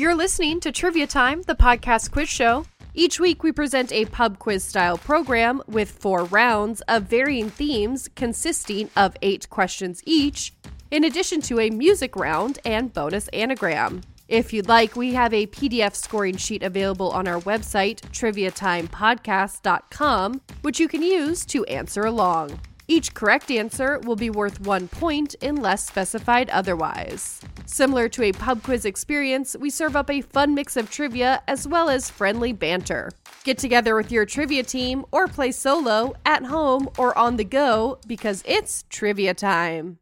You're 0.00 0.14
listening 0.14 0.60
to 0.60 0.72
Trivia 0.72 1.06
Time, 1.06 1.42
the 1.42 1.54
podcast 1.54 2.10
quiz 2.10 2.30
show. 2.30 2.64
Each 2.94 3.20
week, 3.20 3.42
we 3.42 3.52
present 3.52 3.92
a 3.92 4.06
pub 4.06 4.38
quiz 4.38 4.64
style 4.64 4.96
program 4.96 5.62
with 5.66 5.90
four 5.90 6.24
rounds 6.24 6.80
of 6.88 7.02
varying 7.02 7.50
themes 7.50 8.08
consisting 8.16 8.88
of 8.96 9.14
eight 9.20 9.50
questions 9.50 10.02
each, 10.06 10.54
in 10.90 11.04
addition 11.04 11.42
to 11.42 11.60
a 11.60 11.68
music 11.68 12.16
round 12.16 12.58
and 12.64 12.94
bonus 12.94 13.28
anagram. 13.34 14.00
If 14.26 14.54
you'd 14.54 14.68
like, 14.68 14.96
we 14.96 15.12
have 15.12 15.34
a 15.34 15.48
PDF 15.48 15.94
scoring 15.94 16.38
sheet 16.38 16.62
available 16.62 17.10
on 17.10 17.28
our 17.28 17.42
website, 17.42 18.00
triviatimepodcast.com, 18.10 20.40
which 20.62 20.80
you 20.80 20.88
can 20.88 21.02
use 21.02 21.44
to 21.44 21.66
answer 21.66 22.06
along. 22.06 22.58
Each 22.90 23.14
correct 23.14 23.52
answer 23.52 24.00
will 24.00 24.16
be 24.16 24.30
worth 24.30 24.62
one 24.62 24.88
point 24.88 25.36
unless 25.40 25.86
specified 25.86 26.50
otherwise. 26.50 27.40
Similar 27.64 28.08
to 28.08 28.24
a 28.24 28.32
pub 28.32 28.64
quiz 28.64 28.84
experience, 28.84 29.54
we 29.60 29.70
serve 29.70 29.94
up 29.94 30.10
a 30.10 30.22
fun 30.22 30.56
mix 30.56 30.76
of 30.76 30.90
trivia 30.90 31.40
as 31.46 31.68
well 31.68 31.88
as 31.88 32.10
friendly 32.10 32.52
banter. 32.52 33.12
Get 33.44 33.58
together 33.58 33.94
with 33.94 34.10
your 34.10 34.26
trivia 34.26 34.64
team 34.64 35.04
or 35.12 35.28
play 35.28 35.52
solo, 35.52 36.14
at 36.26 36.46
home, 36.46 36.88
or 36.98 37.16
on 37.16 37.36
the 37.36 37.44
go 37.44 38.00
because 38.08 38.42
it's 38.44 38.82
trivia 38.90 39.34
time. 39.34 40.00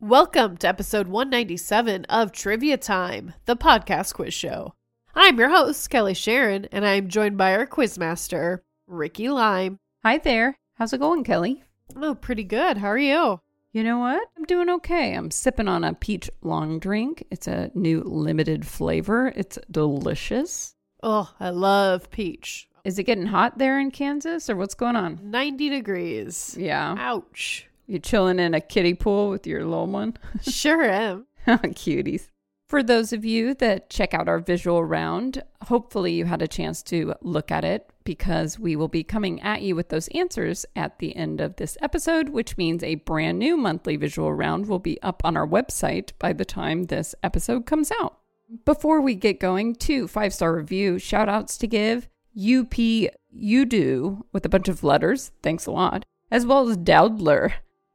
Welcome 0.00 0.56
to 0.56 0.68
episode 0.68 1.08
197 1.08 2.06
of 2.06 2.32
Trivia 2.32 2.78
Time, 2.78 3.34
the 3.44 3.56
podcast 3.56 4.14
quiz 4.14 4.32
show. 4.32 4.72
I'm 5.14 5.38
your 5.38 5.50
host, 5.50 5.90
Kelly 5.90 6.14
Sharon, 6.14 6.64
and 6.72 6.86
I'm 6.86 7.08
joined 7.08 7.36
by 7.36 7.54
our 7.54 7.66
quizmaster, 7.66 8.60
Ricky 8.86 9.28
Lime. 9.28 9.76
Hi 10.02 10.16
there. 10.16 10.56
How's 10.82 10.92
it 10.92 10.98
going, 10.98 11.22
Kelly? 11.22 11.62
Oh, 11.94 12.16
pretty 12.16 12.42
good. 12.42 12.76
How 12.76 12.88
are 12.88 12.98
you? 12.98 13.40
You 13.72 13.84
know 13.84 14.00
what? 14.00 14.20
I'm 14.36 14.42
doing 14.42 14.68
okay. 14.68 15.14
I'm 15.14 15.30
sipping 15.30 15.68
on 15.68 15.84
a 15.84 15.94
peach 15.94 16.28
long 16.42 16.80
drink. 16.80 17.24
It's 17.30 17.46
a 17.46 17.70
new 17.72 18.00
limited 18.00 18.66
flavor. 18.66 19.32
It's 19.36 19.60
delicious. 19.70 20.74
Oh, 21.00 21.32
I 21.38 21.50
love 21.50 22.10
peach. 22.10 22.68
Is 22.82 22.98
it 22.98 23.04
getting 23.04 23.26
hot 23.26 23.58
there 23.58 23.78
in 23.78 23.92
Kansas 23.92 24.50
or 24.50 24.56
what's 24.56 24.74
going 24.74 24.96
on? 24.96 25.20
90 25.22 25.68
degrees. 25.68 26.56
Yeah. 26.58 26.96
Ouch. 26.98 27.68
You 27.86 28.00
chilling 28.00 28.40
in 28.40 28.52
a 28.52 28.60
kiddie 28.60 28.94
pool 28.94 29.30
with 29.30 29.46
your 29.46 29.64
little 29.64 29.86
one? 29.86 30.16
Sure 30.42 30.82
am. 30.82 31.26
Oh, 31.46 31.58
cuties. 31.58 32.28
For 32.68 32.82
those 32.82 33.12
of 33.12 33.24
you 33.24 33.54
that 33.54 33.88
check 33.88 34.14
out 34.14 34.26
our 34.26 34.40
visual 34.40 34.84
round, 34.84 35.44
hopefully 35.62 36.14
you 36.14 36.24
had 36.24 36.42
a 36.42 36.48
chance 36.48 36.82
to 36.84 37.14
look 37.20 37.52
at 37.52 37.64
it 37.64 37.88
because 38.04 38.58
we 38.58 38.76
will 38.76 38.88
be 38.88 39.04
coming 39.04 39.40
at 39.40 39.62
you 39.62 39.74
with 39.76 39.88
those 39.88 40.08
answers 40.08 40.66
at 40.76 40.98
the 40.98 41.14
end 41.16 41.40
of 41.40 41.56
this 41.56 41.76
episode, 41.80 42.28
which 42.28 42.56
means 42.56 42.82
a 42.82 42.96
brand 42.96 43.38
new 43.38 43.56
monthly 43.56 43.96
visual 43.96 44.32
round 44.32 44.66
will 44.66 44.78
be 44.78 45.00
up 45.02 45.22
on 45.24 45.36
our 45.36 45.46
website 45.46 46.12
by 46.18 46.32
the 46.32 46.44
time 46.44 46.84
this 46.84 47.14
episode 47.22 47.66
comes 47.66 47.92
out. 48.00 48.18
Before 48.64 49.00
we 49.00 49.14
get 49.14 49.40
going, 49.40 49.74
two 49.74 50.06
five 50.06 50.34
star 50.34 50.54
review 50.54 50.98
shout 50.98 51.28
outs 51.28 51.56
to 51.58 51.66
give 51.66 52.08
UP 52.36 52.78
You 52.78 53.64
Do 53.64 54.26
with 54.32 54.44
a 54.44 54.48
bunch 54.48 54.68
of 54.68 54.84
letters, 54.84 55.32
thanks 55.42 55.66
a 55.66 55.70
lot, 55.70 56.04
as 56.30 56.44
well 56.44 56.68
as 56.68 56.76
Dowdler. 56.76 57.54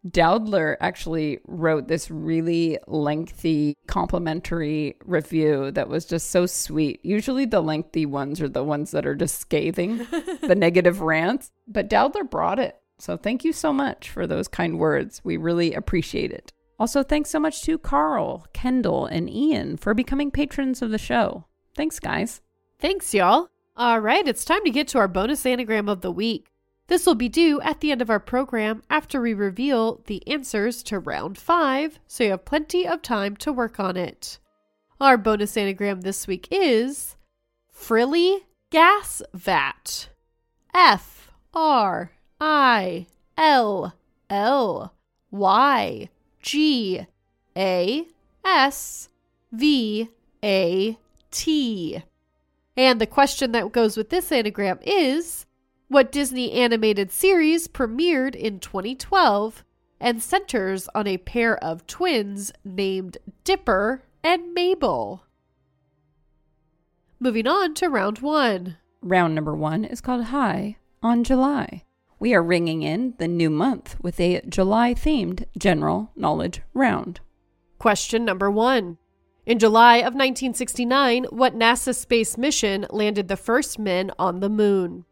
Dowdler 0.09 0.77
actually 0.79 1.39
wrote 1.47 1.87
this 1.87 2.11
really 2.11 2.77
lengthy 2.87 3.75
complimentary 3.87 4.95
review 5.05 5.71
that 5.71 5.89
was 5.89 6.05
just 6.05 6.29
so 6.29 6.45
sweet. 6.45 6.99
Usually 7.03 7.45
the 7.45 7.61
lengthy 7.61 8.05
ones 8.05 8.41
are 8.41 8.49
the 8.49 8.63
ones 8.63 8.91
that 8.91 9.05
are 9.05 9.15
just 9.15 9.39
scathing, 9.39 9.97
the 10.41 10.55
negative 10.55 11.01
rants, 11.01 11.51
but 11.67 11.89
Dowdler 11.89 12.29
brought 12.29 12.59
it. 12.59 12.79
So 12.99 13.17
thank 13.17 13.43
you 13.43 13.53
so 13.53 13.71
much 13.71 14.09
for 14.09 14.25
those 14.25 14.47
kind 14.47 14.79
words. 14.79 15.21
We 15.23 15.37
really 15.37 15.73
appreciate 15.73 16.31
it. 16.31 16.51
Also, 16.79 17.01
thanks 17.01 17.29
so 17.29 17.39
much 17.39 17.61
to 17.63 17.77
Carl, 17.77 18.45
Kendall, 18.53 19.07
and 19.07 19.29
Ian 19.29 19.77
for 19.77 19.93
becoming 19.93 20.29
patrons 20.29 20.81
of 20.81 20.91
the 20.91 20.97
show. 20.97 21.45
Thanks, 21.75 21.99
guys. 21.99 22.41
Thanks, 22.79 23.13
y'all. 23.13 23.49
All 23.75 23.99
right, 23.99 24.27
it's 24.27 24.45
time 24.45 24.63
to 24.63 24.71
get 24.71 24.87
to 24.89 24.99
our 24.99 25.07
bonus 25.07 25.45
anagram 25.45 25.89
of 25.89 26.01
the 26.01 26.11
week. 26.11 26.51
This 26.87 27.05
will 27.05 27.15
be 27.15 27.29
due 27.29 27.59
at 27.61 27.81
the 27.81 27.91
end 27.91 28.01
of 28.01 28.09
our 28.09 28.19
program 28.19 28.81
after 28.89 29.19
we 29.19 29.33
reveal 29.33 30.01
the 30.05 30.25
answers 30.27 30.81
to 30.83 30.99
round 30.99 31.37
five, 31.37 31.99
so 32.07 32.23
you 32.23 32.31
have 32.31 32.45
plenty 32.45 32.87
of 32.87 33.01
time 33.01 33.35
to 33.37 33.51
work 33.51 33.79
on 33.79 33.97
it. 33.97 34.39
Our 35.01 35.17
bonus 35.17 35.57
anagram 35.57 36.01
this 36.01 36.27
week 36.27 36.47
is 36.49 37.17
Frilly 37.69 38.45
Gas 38.69 39.21
Vat. 39.33 40.09
F 40.73 41.31
R 41.53 42.11
I 42.39 43.07
L 43.37 43.93
L 44.29 44.93
Y 45.31 46.09
G 46.41 47.05
A 47.57 48.05
S 48.45 49.09
V 49.51 50.09
A 50.43 50.97
T. 51.31 52.03
And 52.77 53.01
the 53.01 53.07
question 53.07 53.51
that 53.51 53.71
goes 53.71 53.97
with 53.97 54.09
this 54.09 54.31
anagram 54.31 54.79
is 54.83 55.46
what 55.89 56.11
Disney 56.11 56.51
animated 56.51 57.11
series 57.11 57.67
premiered 57.67 58.35
in 58.35 58.59
2012 58.59 59.63
and 59.99 60.21
centers 60.21 60.89
on 60.93 61.07
a 61.07 61.17
pair 61.17 61.57
of 61.63 61.87
twins 61.87 62.51
named 62.63 63.17
Dipper 63.43 64.03
and 64.23 64.53
Mabel. 64.53 65.23
Moving 67.19 67.47
on 67.47 67.73
to 67.75 67.87
round 67.87 68.19
one. 68.19 68.77
Round 69.01 69.33
number 69.33 69.55
one 69.55 69.85
is 69.85 70.01
called 70.01 70.25
High 70.25 70.77
on 71.01 71.23
July. 71.23 71.83
We 72.19 72.33
are 72.33 72.43
ringing 72.43 72.83
in 72.83 73.13
the 73.17 73.27
new 73.27 73.49
month 73.49 73.95
with 74.01 74.19
a 74.19 74.41
July 74.47 74.93
themed 74.93 75.45
general 75.57 76.11
knowledge 76.15 76.61
round. 76.73 77.21
Question 77.79 78.25
number 78.25 78.51
one. 78.51 78.97
In 79.45 79.59
July 79.59 79.97
of 79.97 80.13
1969, 80.13 81.25
what 81.25 81.55
NASA 81.55 81.95
space 81.95 82.37
mission 82.37 82.85
landed 82.89 83.29
the 83.29 83.37
first 83.37 83.79
men 83.79 84.11
on 84.19 84.41
the 84.41 84.49
moon? 84.49 85.05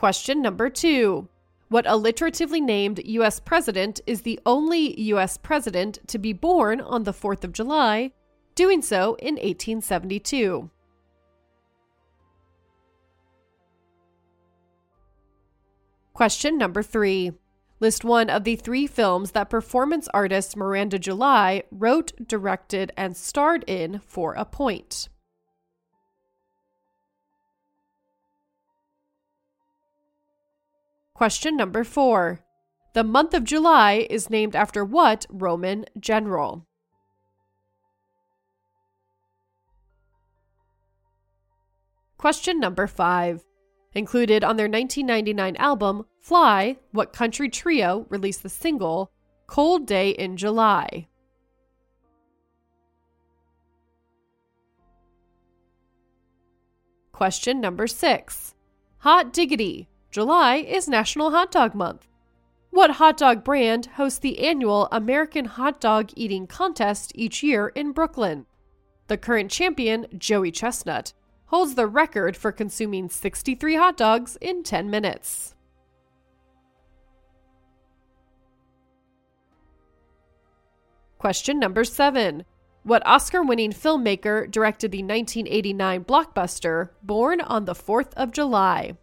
Question 0.00 0.40
number 0.40 0.70
two. 0.70 1.28
What 1.68 1.84
alliteratively 1.84 2.62
named 2.62 3.02
U.S. 3.04 3.38
president 3.38 4.00
is 4.06 4.22
the 4.22 4.40
only 4.46 4.98
U.S. 4.98 5.36
president 5.36 5.98
to 6.06 6.16
be 6.16 6.32
born 6.32 6.80
on 6.80 7.02
the 7.02 7.12
4th 7.12 7.44
of 7.44 7.52
July, 7.52 8.12
doing 8.54 8.80
so 8.80 9.16
in 9.16 9.34
1872? 9.34 10.70
Question 16.14 16.56
number 16.56 16.82
three. 16.82 17.32
List 17.78 18.02
one 18.02 18.30
of 18.30 18.44
the 18.44 18.56
three 18.56 18.86
films 18.86 19.32
that 19.32 19.50
performance 19.50 20.08
artist 20.14 20.56
Miranda 20.56 20.98
July 20.98 21.62
wrote, 21.70 22.12
directed, 22.26 22.90
and 22.96 23.14
starred 23.14 23.64
in 23.66 24.00
for 24.06 24.32
a 24.32 24.46
point. 24.46 25.10
Question 31.20 31.54
number 31.54 31.84
four. 31.84 32.40
The 32.94 33.04
month 33.04 33.34
of 33.34 33.44
July 33.44 34.06
is 34.08 34.30
named 34.30 34.56
after 34.56 34.86
what 34.86 35.26
Roman 35.28 35.84
general? 35.98 36.66
Question 42.16 42.58
number 42.58 42.86
five. 42.86 43.44
Included 43.92 44.42
on 44.42 44.56
their 44.56 44.66
1999 44.66 45.56
album, 45.56 46.06
Fly, 46.22 46.78
what 46.92 47.12
country 47.12 47.50
trio 47.50 48.06
released 48.08 48.42
the 48.42 48.48
single 48.48 49.12
Cold 49.46 49.86
Day 49.86 50.12
in 50.12 50.38
July? 50.38 51.06
Question 57.12 57.60
number 57.60 57.86
six. 57.86 58.54
Hot 59.00 59.34
Diggity, 59.34 59.89
July 60.10 60.56
is 60.56 60.88
National 60.88 61.30
Hot 61.30 61.52
Dog 61.52 61.72
Month. 61.72 62.08
What 62.70 62.92
hot 62.92 63.16
dog 63.16 63.44
brand 63.44 63.86
hosts 63.94 64.18
the 64.18 64.40
annual 64.40 64.88
American 64.90 65.44
Hot 65.44 65.80
Dog 65.80 66.10
Eating 66.16 66.48
Contest 66.48 67.12
each 67.14 67.44
year 67.44 67.68
in 67.68 67.92
Brooklyn? 67.92 68.46
The 69.06 69.16
current 69.16 69.52
champion, 69.52 70.06
Joey 70.18 70.50
Chestnut, 70.50 71.12
holds 71.46 71.76
the 71.76 71.86
record 71.86 72.36
for 72.36 72.50
consuming 72.50 73.08
63 73.08 73.76
hot 73.76 73.96
dogs 73.96 74.36
in 74.40 74.64
10 74.64 74.90
minutes. 74.90 75.54
Question 81.18 81.60
number 81.60 81.84
seven. 81.84 82.44
What 82.82 83.06
Oscar 83.06 83.44
winning 83.44 83.72
filmmaker 83.72 84.50
directed 84.50 84.90
the 84.90 85.04
1989 85.04 86.04
blockbuster 86.04 86.88
Born 87.00 87.40
on 87.40 87.66
the 87.66 87.74
4th 87.74 88.12
of 88.14 88.32
July? 88.32 88.96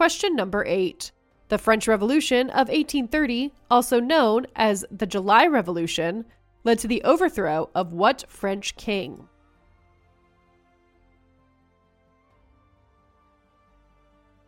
Question 0.00 0.34
number 0.34 0.64
eight. 0.66 1.12
The 1.48 1.58
French 1.58 1.86
Revolution 1.86 2.48
of 2.48 2.68
1830, 2.68 3.52
also 3.70 4.00
known 4.00 4.46
as 4.56 4.82
the 4.90 5.04
July 5.04 5.46
Revolution, 5.46 6.24
led 6.64 6.78
to 6.78 6.88
the 6.88 7.02
overthrow 7.02 7.68
of 7.74 7.92
what 7.92 8.24
French 8.26 8.76
king? 8.76 9.28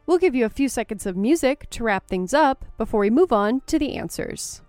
We'll 0.06 0.16
give 0.16 0.34
you 0.34 0.46
a 0.46 0.48
few 0.48 0.70
seconds 0.70 1.04
of 1.04 1.18
music 1.18 1.68
to 1.68 1.84
wrap 1.84 2.06
things 2.08 2.32
up 2.32 2.64
before 2.78 3.00
we 3.00 3.10
move 3.10 3.30
on 3.30 3.60
to 3.66 3.78
the 3.78 3.96
answers. 3.96 4.62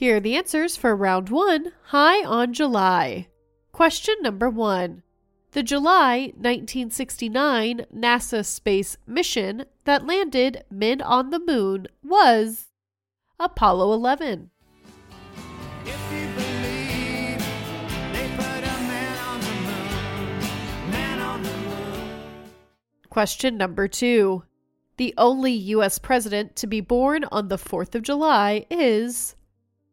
Here 0.00 0.16
are 0.16 0.20
the 0.20 0.34
answers 0.34 0.78
for 0.78 0.96
round 0.96 1.28
one 1.28 1.72
High 1.88 2.24
on 2.24 2.54
July. 2.54 3.28
Question 3.70 4.14
number 4.22 4.48
one. 4.48 5.02
The 5.50 5.62
July 5.62 6.32
1969 6.36 7.84
NASA 7.94 8.46
space 8.46 8.96
mission 9.06 9.66
that 9.84 10.06
landed 10.06 10.64
men 10.70 11.02
on 11.02 11.28
the 11.28 11.38
moon 11.38 11.86
was 12.02 12.68
Apollo 13.38 13.92
11. 13.92 14.48
Believe 15.84 16.34
they 18.14 18.30
put 18.38 18.64
a 18.64 18.80
man 18.88 19.18
on 19.18 19.40
the 19.42 19.52
moon, 19.52 20.90
man 20.90 21.20
on 21.20 21.42
the 21.42 21.50
moon. 21.50 22.50
Question 23.10 23.58
number 23.58 23.86
two. 23.86 24.44
The 24.96 25.12
only 25.18 25.52
U.S. 25.52 25.98
president 25.98 26.56
to 26.56 26.66
be 26.66 26.80
born 26.80 27.26
on 27.30 27.48
the 27.48 27.58
4th 27.58 27.94
of 27.94 28.00
July 28.00 28.64
is 28.70 29.34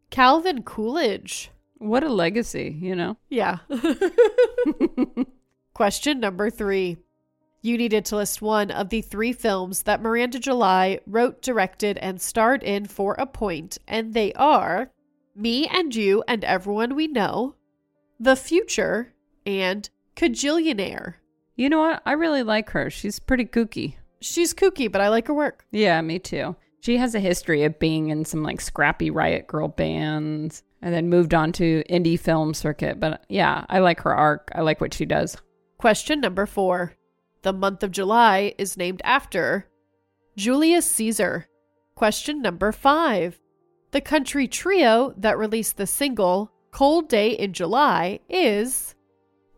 Calvin 0.10 0.64
Coolidge. 0.64 1.52
What 1.78 2.04
a 2.04 2.10
legacy, 2.10 2.76
you 2.80 2.96
know? 2.96 3.18
Yeah. 3.30 3.60
Question 5.74 6.20
number 6.20 6.50
three. 6.50 6.98
You 7.62 7.78
needed 7.78 8.06
to 8.06 8.16
list 8.16 8.42
one 8.42 8.72
of 8.72 8.90
the 8.90 9.02
three 9.02 9.34
films 9.34 9.84
that 9.84 10.02
Miranda 10.02 10.40
July 10.40 11.00
wrote, 11.06 11.42
directed, 11.42 11.98
and 11.98 12.22
starred 12.22 12.64
in 12.64 12.86
for 12.86 13.14
a 13.16 13.26
point, 13.26 13.78
and 13.88 14.14
they 14.14 14.32
are 14.34 14.92
Me 15.36 15.68
and 15.68 15.94
You 15.94 16.24
and 16.28 16.44
Everyone 16.44 16.96
We 16.96 17.08
Know, 17.08 17.56
The 18.20 18.36
Future, 18.36 19.14
and 19.46 19.90
Kajillionaire. 20.16 21.16
You 21.56 21.70
know 21.70 21.80
what? 21.80 22.02
I 22.06 22.14
really 22.14 22.44
like 22.44 22.70
her. 22.72 22.90
She's 22.90 23.20
pretty 23.20 23.46
kooky. 23.46 23.96
She's 24.22 24.54
kooky, 24.54 24.92
but 24.92 25.02
I 25.02 25.10
like 25.10 25.28
her 25.28 25.34
work. 25.34 25.66
Yeah, 25.72 26.00
me 26.02 26.20
too. 26.20 26.56
She 26.82 26.98
has 26.98 27.16
a 27.16 27.20
history 27.20 27.64
of 27.64 27.80
being 27.80 28.10
in 28.10 28.26
some 28.26 28.44
like 28.44 28.62
scrappy 28.62 29.10
riot 29.10 29.48
girl 29.48 29.68
bands 29.68 30.64
and 30.82 30.94
then 30.94 31.10
moved 31.10 31.34
on 31.34 31.52
to 31.54 31.84
indie 31.90 32.20
film 32.20 32.54
circuit. 32.54 33.00
But 33.00 33.26
yeah, 33.30 33.66
I 33.70 33.80
like 33.80 34.02
her 34.02 34.16
arc. 34.16 34.52
I 34.54 34.62
like 34.62 34.80
what 34.80 34.94
she 34.94 35.06
does. 35.06 35.38
Question 35.78 36.22
number 36.22 36.46
four. 36.46 36.94
The 37.42 37.54
month 37.54 37.84
of 37.84 37.92
July 37.92 38.54
is 38.58 38.78
named 38.78 39.02
after 39.04 39.68
Julius 40.36 40.86
Caesar. 40.92 41.48
Question 41.96 42.42
number 42.42 42.72
five. 42.72 43.40
The 43.92 44.02
country 44.02 44.48
trio 44.48 45.14
that 45.18 45.38
released 45.38 45.78
the 45.78 45.88
single 45.88 46.52
Cold 46.72 47.10
Day 47.10 47.32
in 47.32 47.54
July 47.54 48.20
is 48.30 48.96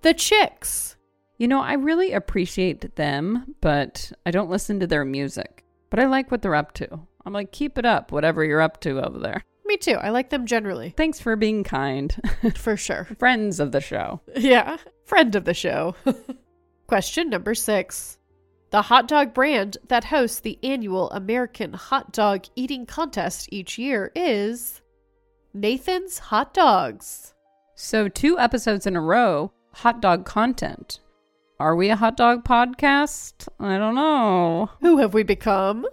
The 0.04 0.14
Chicks. 0.14 0.96
You 1.38 1.48
know, 1.48 1.62
I 1.62 1.74
really 1.74 2.12
appreciate 2.14 2.96
them, 2.96 3.56
but 3.62 4.12
I 4.26 4.32
don't 4.32 4.50
listen 4.50 4.80
to 4.80 4.88
their 4.88 5.06
music. 5.06 5.66
But 5.90 6.00
I 6.00 6.06
like 6.06 6.32
what 6.32 6.42
they're 6.42 6.56
up 6.56 6.74
to. 6.76 7.00
I'm 7.30 7.34
like, 7.34 7.52
keep 7.52 7.78
it 7.78 7.86
up, 7.86 8.12
whatever 8.12 8.44
you're 8.44 8.60
up 8.60 8.82
to 8.82 9.06
over 9.06 9.20
there. 9.20 9.44
Me 9.64 9.78
too. 9.78 9.94
I 9.94 10.10
like 10.10 10.32
them 10.32 10.48
generally. 10.48 10.96
Thanks 10.98 11.20
for 11.20 11.36
being 11.36 11.64
kind. 11.64 12.16
For 12.56 12.76
sure. 12.76 13.08
Friends 13.20 13.60
of 13.60 13.72
the 13.72 13.82
show. 13.82 14.20
Yeah. 14.36 14.78
Friend 15.06 15.36
of 15.36 15.46
the 15.46 15.54
show. 15.54 15.94
Question 16.88 17.30
number 17.30 17.54
six. 17.54 18.18
The 18.72 18.82
hot 18.82 19.08
dog 19.08 19.36
brand 19.36 19.78
that 19.90 20.06
hosts 20.06 20.40
the 20.40 20.58
annual 20.64 21.12
American 21.12 21.74
Hot 21.74 22.12
Dog 22.12 22.46
Eating 22.56 22.88
Contest 22.88 23.48
each 23.52 23.78
year 23.78 24.12
is 24.16 24.82
Nathan's 25.54 26.18
Hot 26.18 26.52
Dogs. 26.52 27.36
So, 27.76 28.08
two 28.08 28.40
episodes 28.40 28.88
in 28.88 28.96
a 28.96 29.02
row, 29.02 29.52
hot 29.76 30.02
dog 30.02 30.26
content. 30.26 31.00
Are 31.60 31.76
we 31.76 31.90
a 31.90 31.98
hot 31.98 32.16
dog 32.16 32.46
podcast? 32.46 33.50
I 33.60 33.78
don't 33.78 33.96
know. 33.96 34.70
Who 34.80 35.00
have 35.00 35.14
we 35.14 35.24
become? 35.24 35.86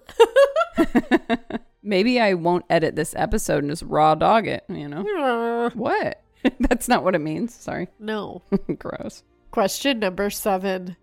Maybe 1.82 2.20
I 2.20 2.34
won't 2.34 2.64
edit 2.70 2.94
this 2.94 3.16
episode 3.16 3.64
and 3.64 3.72
just 3.72 3.82
raw 3.82 4.14
dog 4.14 4.46
it, 4.46 4.64
you 4.68 4.86
know? 4.86 5.70
What? 5.74 6.22
That's 6.60 6.86
not 6.86 7.02
what 7.02 7.16
it 7.16 7.20
means. 7.20 7.52
Sorry. 7.52 7.88
no. 7.98 8.42
Gross. 8.78 9.24
Question 9.50 9.98
number 9.98 10.30
seven. 10.30 10.96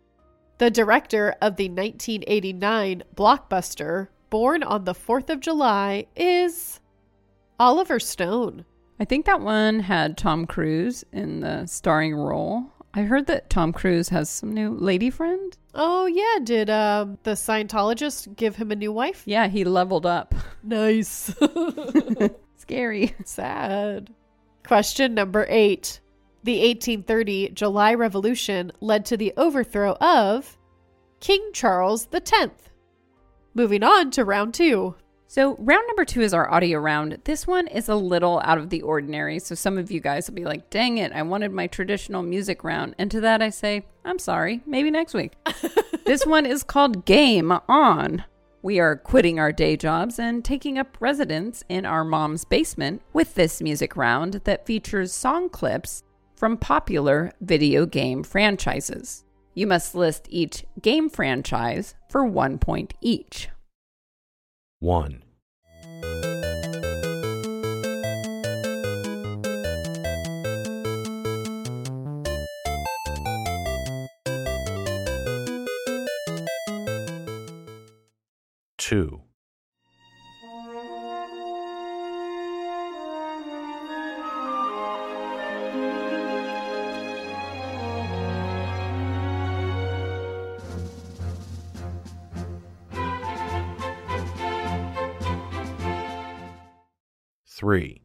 The 0.60 0.71
director 0.71 1.36
of 1.42 1.57
the 1.57 1.68
1989 1.68 3.04
blockbuster 3.15 4.07
Born 4.30 4.63
on 4.63 4.86
the 4.86 4.94
4th 4.94 5.30
of 5.30 5.42
July 5.42 6.07
is 6.15 6.80
Oliver 7.60 8.00
Stone. 8.00 8.65
I 9.00 9.06
think 9.06 9.25
that 9.25 9.42
one 9.42 9.81
had 9.81 10.18
Tom 10.18 10.48
Cruise 10.48 11.04
in 11.12 11.42
the 11.42 11.65
starring 11.65 12.15
role. 12.15 12.71
I 12.95 13.01
heard 13.01 13.25
that 13.28 13.50
Tom 13.50 13.74
Cruise 13.74 14.10
has 14.10 14.30
some 14.30 14.54
new 14.54 14.69
lady 14.69 15.10
friend. 15.10 15.57
Oh, 15.74 16.06
yeah. 16.06 16.40
Did 16.44 16.69
um, 16.69 17.18
the 17.24 17.31
Scientologist 17.31 18.36
give 18.36 18.56
him 18.56 18.72
a 18.72 18.75
new 18.75 18.92
wife? 18.92 19.24
Yeah, 19.25 19.48
he 19.48 19.63
leveled 19.63 20.06
up. 20.06 20.36
Nice. 20.62 21.34
Scary. 22.57 23.16
Sad. 23.25 24.13
Question 24.63 25.13
number 25.16 25.48
eight. 25.50 26.00
The 26.44 26.60
1830 26.60 27.50
July 27.50 27.94
Revolution 27.94 28.72
led 28.80 29.06
to 29.06 29.18
the 29.18 29.34
overthrow 29.38 29.94
of 29.94 30.57
King 31.19 31.51
Charles 31.54 32.07
X. 32.13 32.51
Moving 33.54 33.81
on 33.81 34.12
to 34.12 34.25
round 34.25 34.54
two. 34.54 34.96
So, 35.33 35.56
round 35.57 35.88
number 35.88 36.06
two 36.06 36.21
is 36.21 36.31
our 36.31 36.47
audio 36.53 36.77
round. 36.77 37.18
This 37.24 37.47
one 37.47 37.65
is 37.65 37.89
a 37.89 37.95
little 37.95 38.39
out 38.45 38.59
of 38.59 38.69
the 38.69 38.83
ordinary. 38.83 39.39
So, 39.39 39.56
some 39.56 39.80
of 39.80 39.89
you 39.89 40.00
guys 40.00 40.27
will 40.27 40.35
be 40.35 40.45
like, 40.45 40.69
dang 40.69 41.00
it, 41.00 41.12
I 41.12 41.24
wanted 41.24 41.51
my 41.51 41.65
traditional 41.65 42.21
music 42.21 42.63
round. 42.63 42.94
And 43.00 43.09
to 43.09 43.19
that, 43.21 43.41
I 43.41 43.50
say, 43.50 43.83
I'm 44.06 44.19
sorry, 44.19 44.62
maybe 44.68 44.91
next 44.91 45.15
week. 45.15 45.33
this 46.06 46.24
one 46.24 46.45
is 46.45 46.62
called 46.62 47.06
Game 47.06 47.51
On. 47.68 48.24
We 48.62 48.80
are 48.80 48.95
quitting 48.95 49.39
our 49.39 49.51
day 49.51 49.75
jobs 49.75 50.19
and 50.19 50.45
taking 50.45 50.77
up 50.77 50.97
residence 51.00 51.63
in 51.68 51.83
our 51.83 52.03
mom's 52.03 52.46
basement 52.46 53.01
with 53.12 53.34
this 53.34 53.60
music 53.60 53.96
round 53.96 54.41
that 54.43 54.67
features 54.67 55.13
song 55.13 55.50
clips 55.50 56.03
from 56.36 56.58
popular 56.58 57.31
video 57.41 57.88
game 57.88 58.22
franchises. 58.22 59.24
You 59.55 59.65
must 59.65 59.96
list 59.96 60.27
each 60.29 60.63
game 60.79 61.10
franchise 61.10 61.96
for 62.08 62.24
one 62.24 62.60
point 62.60 62.93
each. 63.01 63.50
1, 64.84 65.23
2, 78.77 79.23
3, 97.63 98.01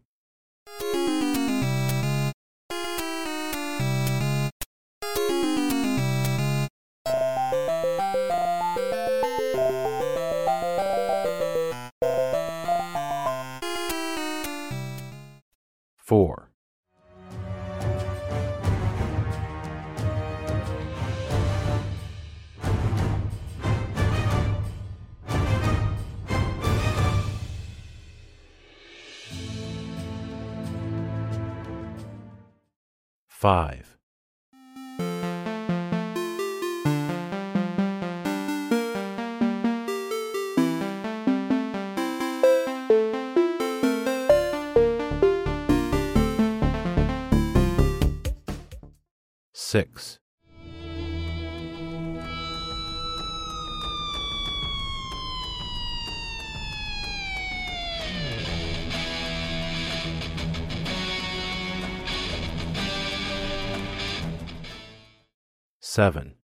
7. 65.90 66.35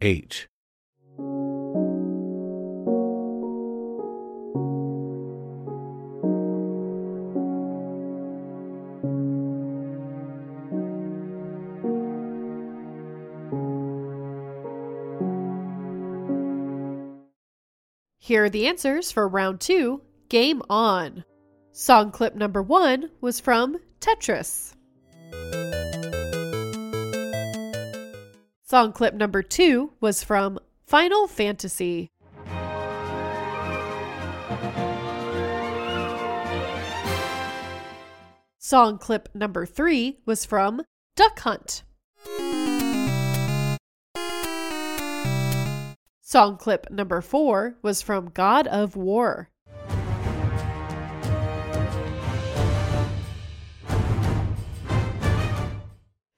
8. 0.00 0.49
'Here 18.30 18.44
are 18.44 18.48
the 18.48 18.68
answers 18.68 19.10
for 19.10 19.26
round 19.26 19.60
two. 19.60 20.02
Game 20.28 20.62
on. 20.70 21.24
Song 21.72 22.12
clip 22.12 22.36
number 22.36 22.62
one 22.62 23.10
was 23.20 23.40
from 23.40 23.78
Tetris. 23.98 24.76
Song 28.62 28.92
clip 28.92 29.14
number 29.14 29.42
two 29.42 29.94
was 30.00 30.22
from 30.22 30.60
Final 30.86 31.26
Fantasy. 31.26 32.12
Song 38.58 38.96
clip 38.98 39.28
number 39.34 39.66
three 39.66 40.20
was 40.24 40.44
from 40.44 40.82
Duck 41.16 41.40
Hunt. 41.40 41.82
Song 46.32 46.56
clip 46.56 46.88
number 46.92 47.20
four 47.20 47.74
was 47.82 48.02
from 48.02 48.30
God 48.30 48.68
of 48.68 48.94
War. 48.94 49.48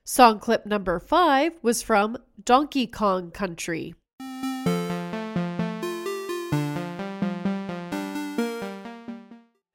Song 0.07 0.39
clip 0.39 0.65
number 0.65 0.99
five 0.99 1.53
was 1.61 1.83
from 1.83 2.17
Donkey 2.43 2.87
Kong 2.87 3.31
Country. 3.31 3.95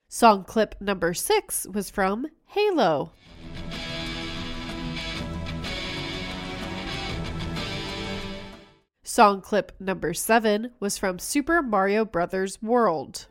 Song 0.09 0.43
clip 0.43 0.73
number 0.81 1.13
six 1.13 1.67
was 1.71 1.91
from 1.91 2.25
Halo. 2.47 3.11
Song 9.17 9.41
clip 9.41 9.71
number 9.79 10.13
seven 10.13 10.73
was 10.79 10.99
from 10.99 11.17
Super 11.17 11.63
Mario 11.63 12.05
Brothers 12.05 12.61
World. 12.61 13.25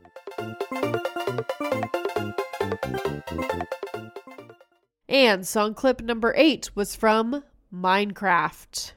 And 5.09 5.47
song 5.47 5.75
clip 5.75 6.03
number 6.03 6.35
eight 6.37 6.71
was 6.75 6.97
from 6.97 7.45
Minecraft. 7.73 8.95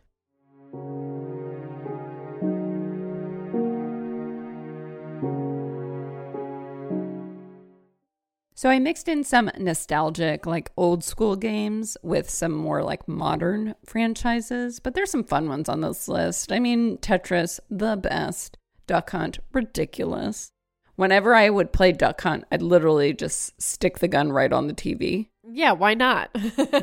So 8.60 8.70
I 8.70 8.78
mixed 8.78 9.08
in 9.08 9.24
some 9.24 9.50
nostalgic, 9.58 10.46
like 10.46 10.70
old 10.76 11.02
school 11.02 11.38
games 11.38 11.96
with 12.04 12.30
some 12.30 12.52
more 12.52 12.84
like 12.84 13.08
modern 13.08 13.74
franchises, 13.86 14.82
but 14.82 14.96
there's 14.96 15.12
some 15.12 15.24
fun 15.24 15.48
ones 15.48 15.70
on 15.70 15.80
this 15.80 16.10
list. 16.10 16.52
I 16.52 16.60
mean, 16.60 16.98
Tetris, 16.98 17.62
the 17.70 17.96
best. 17.96 18.58
Duck 18.86 19.12
Hunt, 19.12 19.40
ridiculous. 19.54 20.52
Whenever 20.98 21.34
I 21.36 21.50
would 21.50 21.72
play 21.72 21.94
Duck 21.94 22.20
Hunt, 22.20 22.44
I'd 22.52 22.62
literally 22.62 23.14
just 23.14 23.62
stick 23.62 24.00
the 24.00 24.10
gun 24.10 24.34
right 24.34 24.52
on 24.52 24.68
the 24.68 24.74
TV. 24.74 25.30
Yeah, 25.50 25.72
why 25.72 25.94
not? 25.94 26.30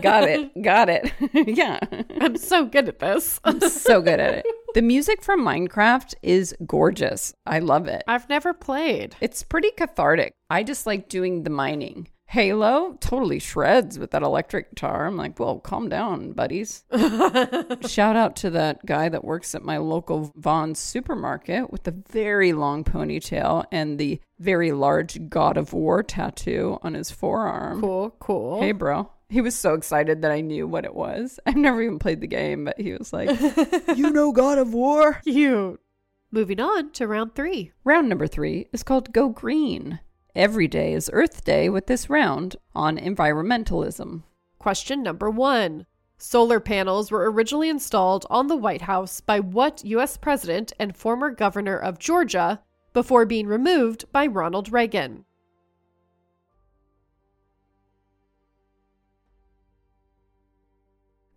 Got 0.00 0.24
it. 0.24 0.50
Got 0.62 0.88
it. 0.88 1.12
yeah. 1.34 1.78
I'm 2.22 2.38
so 2.38 2.64
good 2.64 2.88
at 2.88 3.00
this. 3.00 3.38
I'm 3.44 3.60
so 3.60 4.00
good 4.00 4.18
at 4.18 4.36
it. 4.36 4.46
The 4.76 4.82
music 4.82 5.22
from 5.22 5.40
Minecraft 5.42 6.16
is 6.22 6.54
gorgeous. 6.66 7.32
I 7.46 7.60
love 7.60 7.86
it. 7.86 8.04
I've 8.06 8.28
never 8.28 8.52
played. 8.52 9.16
It's 9.22 9.42
pretty 9.42 9.70
cathartic. 9.70 10.34
I 10.50 10.64
just 10.64 10.84
like 10.84 11.08
doing 11.08 11.44
the 11.44 11.48
mining. 11.48 12.08
Halo 12.26 12.98
totally 13.00 13.38
shreds 13.38 13.98
with 13.98 14.10
that 14.10 14.22
electric 14.22 14.68
guitar. 14.68 15.06
I'm 15.06 15.16
like, 15.16 15.40
well, 15.40 15.60
calm 15.60 15.88
down, 15.88 16.32
buddies. 16.32 16.84
Shout 17.86 18.16
out 18.16 18.36
to 18.36 18.50
that 18.50 18.84
guy 18.84 19.08
that 19.08 19.24
works 19.24 19.54
at 19.54 19.64
my 19.64 19.78
local 19.78 20.30
Vons 20.36 20.78
supermarket 20.78 21.72
with 21.72 21.84
the 21.84 21.96
very 22.10 22.52
long 22.52 22.84
ponytail 22.84 23.64
and 23.72 23.98
the 23.98 24.20
very 24.38 24.72
large 24.72 25.30
God 25.30 25.56
of 25.56 25.72
War 25.72 26.02
tattoo 26.02 26.78
on 26.82 26.92
his 26.92 27.10
forearm. 27.10 27.80
Cool, 27.80 28.14
cool. 28.18 28.60
Hey, 28.60 28.72
bro. 28.72 29.10
He 29.28 29.40
was 29.40 29.56
so 29.56 29.74
excited 29.74 30.22
that 30.22 30.30
I 30.30 30.40
knew 30.40 30.68
what 30.68 30.84
it 30.84 30.94
was. 30.94 31.40
I've 31.46 31.56
never 31.56 31.82
even 31.82 31.98
played 31.98 32.20
the 32.20 32.26
game, 32.28 32.66
but 32.66 32.80
he 32.80 32.92
was 32.92 33.12
like, 33.12 33.28
You 33.96 34.10
know 34.10 34.32
God 34.32 34.58
of 34.58 34.72
War? 34.72 35.20
Cute. 35.24 35.80
Moving 36.30 36.60
on 36.60 36.92
to 36.92 37.06
round 37.08 37.34
three. 37.34 37.72
Round 37.84 38.08
number 38.08 38.26
three 38.26 38.68
is 38.72 38.82
called 38.82 39.12
Go 39.12 39.28
Green. 39.28 40.00
Every 40.34 40.68
day 40.68 40.92
is 40.92 41.10
Earth 41.12 41.44
Day 41.44 41.68
with 41.68 41.86
this 41.86 42.10
round 42.10 42.56
on 42.74 42.98
environmentalism. 42.98 44.22
Question 44.58 45.02
number 45.02 45.30
one. 45.30 45.86
Solar 46.18 46.60
panels 46.60 47.10
were 47.10 47.30
originally 47.30 47.68
installed 47.68 48.26
on 48.30 48.46
the 48.46 48.56
White 48.56 48.82
House 48.82 49.20
by 49.20 49.40
what 49.40 49.84
U.S. 49.84 50.16
president 50.16 50.72
and 50.78 50.96
former 50.96 51.30
governor 51.30 51.76
of 51.76 51.98
Georgia 51.98 52.62
before 52.92 53.26
being 53.26 53.46
removed 53.46 54.10
by 54.12 54.26
Ronald 54.26 54.72
Reagan? 54.72 55.24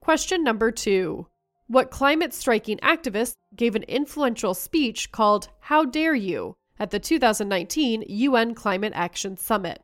Question 0.01 0.43
number 0.43 0.71
two. 0.71 1.27
What 1.67 1.91
climate 1.91 2.33
striking 2.33 2.77
activist 2.77 3.35
gave 3.55 3.75
an 3.75 3.83
influential 3.83 4.53
speech 4.53 5.11
called 5.11 5.49
How 5.59 5.85
Dare 5.85 6.15
You 6.15 6.55
at 6.79 6.89
the 6.89 6.99
2019 6.99 8.05
UN 8.07 8.55
Climate 8.55 8.93
Action 8.95 9.37
Summit? 9.37 9.81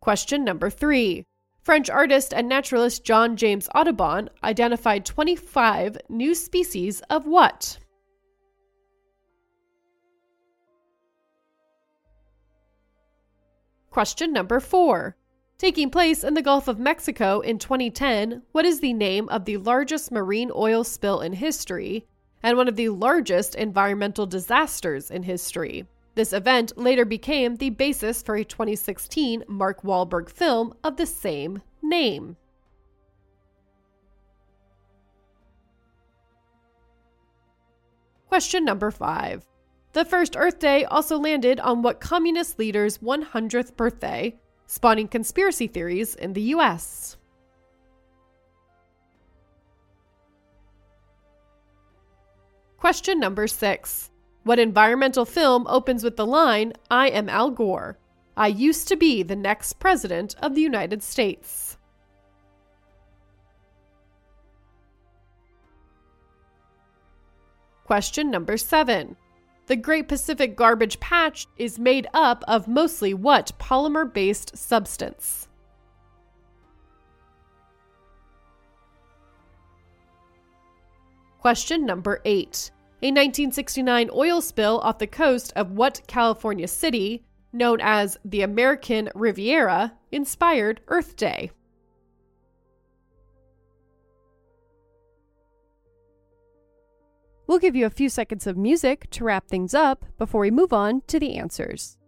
Question 0.00 0.42
number 0.44 0.68
three. 0.68 1.24
French 1.60 1.88
artist 1.88 2.34
and 2.34 2.48
naturalist 2.48 3.04
John 3.04 3.36
James 3.36 3.68
Audubon 3.72 4.30
identified 4.42 5.06
25 5.06 5.96
new 6.08 6.34
species 6.34 7.02
of 7.08 7.24
what? 7.24 7.78
Question 13.92 14.32
number 14.32 14.58
four. 14.58 15.16
Taking 15.58 15.90
place 15.90 16.24
in 16.24 16.32
the 16.32 16.40
Gulf 16.40 16.66
of 16.66 16.78
Mexico 16.78 17.40
in 17.40 17.58
2010, 17.58 18.40
what 18.52 18.64
is 18.64 18.80
the 18.80 18.94
name 18.94 19.28
of 19.28 19.44
the 19.44 19.58
largest 19.58 20.10
marine 20.10 20.50
oil 20.56 20.82
spill 20.82 21.20
in 21.20 21.34
history 21.34 22.06
and 22.42 22.56
one 22.56 22.68
of 22.68 22.76
the 22.76 22.88
largest 22.88 23.54
environmental 23.54 24.24
disasters 24.24 25.10
in 25.10 25.24
history? 25.24 25.86
This 26.14 26.32
event 26.32 26.72
later 26.78 27.04
became 27.04 27.56
the 27.56 27.68
basis 27.68 28.22
for 28.22 28.34
a 28.34 28.44
2016 28.44 29.44
Mark 29.46 29.82
Wahlberg 29.82 30.30
film 30.30 30.72
of 30.82 30.96
the 30.96 31.04
same 31.04 31.60
name. 31.82 32.38
Question 38.26 38.64
number 38.64 38.90
five. 38.90 39.44
The 39.92 40.04
first 40.06 40.36
Earth 40.38 40.58
Day 40.58 40.84
also 40.84 41.18
landed 41.18 41.60
on 41.60 41.82
what 41.82 42.00
communist 42.00 42.58
leader's 42.58 42.98
100th 42.98 43.76
birthday, 43.76 44.34
spawning 44.66 45.06
conspiracy 45.06 45.66
theories 45.66 46.14
in 46.14 46.32
the 46.32 46.54
US. 46.54 47.18
Question 52.78 53.20
number 53.20 53.46
six. 53.46 54.10
What 54.44 54.58
environmental 54.58 55.24
film 55.24 55.66
opens 55.68 56.02
with 56.02 56.16
the 56.16 56.26
line, 56.26 56.72
I 56.90 57.08
am 57.08 57.28
Al 57.28 57.50
Gore? 57.50 57.98
I 58.36 58.48
used 58.48 58.88
to 58.88 58.96
be 58.96 59.22
the 59.22 59.36
next 59.36 59.74
president 59.74 60.34
of 60.42 60.54
the 60.54 60.62
United 60.62 61.02
States. 61.02 61.76
Question 67.84 68.30
number 68.30 68.56
seven. 68.56 69.16
The 69.66 69.76
Great 69.76 70.08
Pacific 70.08 70.56
Garbage 70.56 70.98
Patch 70.98 71.46
is 71.56 71.78
made 71.78 72.08
up 72.12 72.42
of 72.48 72.66
mostly 72.66 73.14
what 73.14 73.52
polymer 73.58 74.12
based 74.12 74.56
substance? 74.56 75.48
Question 81.38 81.86
number 81.86 82.20
eight. 82.24 82.70
A 83.02 83.06
1969 83.06 84.10
oil 84.12 84.40
spill 84.40 84.80
off 84.80 84.98
the 84.98 85.06
coast 85.08 85.52
of 85.56 85.72
what 85.72 86.00
California 86.06 86.68
city, 86.68 87.24
known 87.52 87.80
as 87.80 88.16
the 88.24 88.42
American 88.42 89.10
Riviera, 89.14 89.92
inspired 90.12 90.80
Earth 90.88 91.16
Day? 91.16 91.50
We'll 97.52 97.58
give 97.58 97.76
you 97.76 97.84
a 97.84 97.90
few 97.90 98.08
seconds 98.08 98.46
of 98.46 98.56
music 98.56 99.10
to 99.10 99.24
wrap 99.24 99.46
things 99.46 99.74
up 99.74 100.06
before 100.16 100.40
we 100.40 100.50
move 100.50 100.72
on 100.72 101.02
to 101.08 101.20
the 101.20 101.36
answers. 101.36 101.98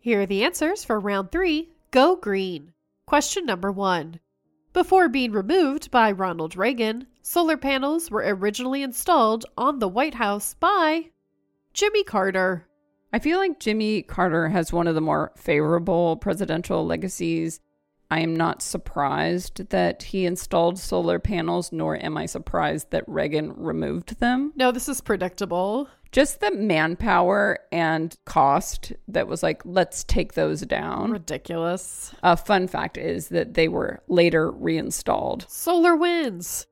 Here 0.00 0.22
are 0.22 0.26
the 0.26 0.42
answers 0.42 0.82
for 0.82 0.98
round 0.98 1.30
three 1.30 1.70
Go 1.92 2.16
Green. 2.16 2.72
Question 3.06 3.46
number 3.46 3.70
one. 3.70 4.18
Before 4.76 5.08
being 5.08 5.32
removed 5.32 5.90
by 5.90 6.12
Ronald 6.12 6.54
Reagan, 6.54 7.06
solar 7.22 7.56
panels 7.56 8.10
were 8.10 8.22
originally 8.26 8.82
installed 8.82 9.46
on 9.56 9.78
the 9.78 9.88
White 9.88 10.16
House 10.16 10.52
by 10.52 11.12
Jimmy 11.72 12.04
Carter. 12.04 12.68
I 13.10 13.18
feel 13.18 13.38
like 13.38 13.58
Jimmy 13.58 14.02
Carter 14.02 14.50
has 14.50 14.74
one 14.74 14.86
of 14.86 14.94
the 14.94 15.00
more 15.00 15.32
favorable 15.34 16.18
presidential 16.18 16.84
legacies. 16.84 17.58
I 18.10 18.20
am 18.20 18.36
not 18.36 18.60
surprised 18.60 19.70
that 19.70 20.02
he 20.02 20.26
installed 20.26 20.78
solar 20.78 21.18
panels, 21.18 21.72
nor 21.72 21.96
am 21.96 22.18
I 22.18 22.26
surprised 22.26 22.90
that 22.90 23.08
Reagan 23.08 23.54
removed 23.56 24.20
them. 24.20 24.52
No, 24.56 24.72
this 24.72 24.90
is 24.90 25.00
predictable. 25.00 25.88
Just 26.12 26.40
the 26.40 26.50
manpower 26.50 27.58
and 27.70 28.16
cost 28.24 28.92
that 29.08 29.28
was 29.28 29.42
like, 29.42 29.62
let's 29.64 30.04
take 30.04 30.34
those 30.34 30.62
down. 30.62 31.10
Ridiculous. 31.10 32.14
A 32.22 32.36
fun 32.36 32.68
fact 32.68 32.96
is 32.96 33.28
that 33.28 33.54
they 33.54 33.68
were 33.68 34.02
later 34.08 34.50
reinstalled. 34.50 35.46
Solar 35.48 35.94
winds. 35.96 36.66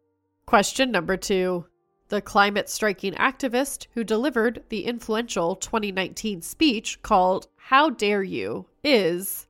Question 0.46 0.90
number 0.90 1.16
two. 1.16 1.66
The 2.08 2.20
climate 2.20 2.68
striking 2.68 3.14
activist 3.14 3.86
who 3.94 4.04
delivered 4.04 4.62
the 4.68 4.84
influential 4.84 5.56
2019 5.56 6.42
speech 6.42 7.02
called 7.02 7.48
How 7.56 7.90
Dare 7.90 8.22
You 8.22 8.66
is 8.82 9.46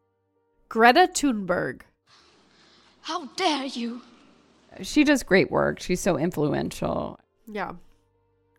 Greta 0.68 1.08
Thunberg. 1.12 1.82
How 3.02 3.26
dare 3.36 3.66
you! 3.66 4.00
She 4.82 5.04
does 5.04 5.22
great 5.22 5.50
work. 5.50 5.78
She's 5.80 6.00
so 6.00 6.16
influential. 6.16 7.20
Yeah. 7.46 7.72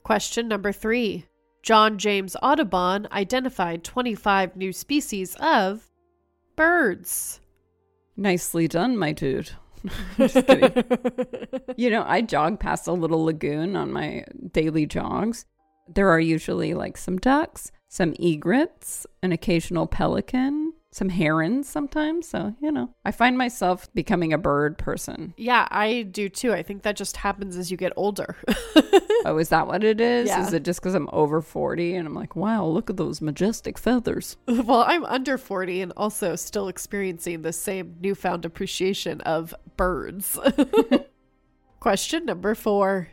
Question 0.05 0.47
number 0.47 0.71
three. 0.71 1.25
John 1.63 1.97
James 1.97 2.37
Audubon 2.43 3.07
identified 3.11 3.83
25 3.83 4.55
new 4.55 4.71
species 4.71 5.35
of 5.39 5.89
birds. 6.55 7.39
Nicely 8.15 8.67
done, 8.67 8.97
my 8.97 9.13
dude. 9.13 9.49
Just 10.17 10.45
kidding. 10.45 10.83
you 11.75 11.89
know, 11.89 12.03
I 12.05 12.21
jog 12.21 12.59
past 12.59 12.85
a 12.85 12.91
little 12.91 13.25
lagoon 13.25 13.75
on 13.75 13.91
my 13.91 14.25
daily 14.51 14.85
jogs. 14.85 15.47
There 15.87 16.09
are 16.09 16.19
usually 16.19 16.75
like 16.75 16.97
some 16.97 17.17
ducks, 17.17 17.71
some 17.87 18.13
egrets, 18.19 19.07
an 19.23 19.31
occasional 19.31 19.87
pelican, 19.87 20.64
some 20.95 21.09
herons 21.09 21.67
sometimes. 21.67 22.25
So, 22.25 22.55
you 22.61 22.71
know, 22.71 22.89
I 23.03 23.11
find 23.11 23.37
myself 23.37 23.93
becoming 23.93 24.31
a 24.31 24.37
bird 24.37 24.77
person. 24.77 25.33
Yeah, 25.35 25.67
I 25.69 26.03
do 26.03 26.29
too. 26.29 26.53
I 26.53 26.63
think 26.63 26.83
that 26.83 26.95
just 26.95 27.17
happens 27.17 27.57
as 27.57 27.69
you 27.69 27.75
get 27.75 27.91
older. 27.97 28.37
Oh, 29.27 29.39
is 29.39 29.49
that 29.49 29.65
what 29.65 29.83
it 29.83 29.99
is? 29.99 30.27
Yeah. 30.27 30.45
Is 30.45 30.53
it 30.53 30.63
just 30.63 30.79
because 30.79 30.93
I'm 30.93 31.09
over 31.11 31.41
40 31.41 31.95
and 31.95 32.07
I'm 32.07 32.13
like, 32.13 32.35
wow, 32.35 32.63
look 32.63 32.91
at 32.91 32.97
those 32.97 33.21
majestic 33.21 33.79
feathers? 33.79 34.37
well, 34.47 34.83
I'm 34.85 35.03
under 35.05 35.39
40 35.39 35.81
and 35.81 35.93
also 35.97 36.35
still 36.35 36.67
experiencing 36.67 37.41
the 37.41 37.51
same 37.51 37.95
newfound 37.99 38.45
appreciation 38.45 39.21
of 39.21 39.55
birds. 39.77 40.37
Question 41.79 42.25
number 42.25 42.53
four. 42.53 43.09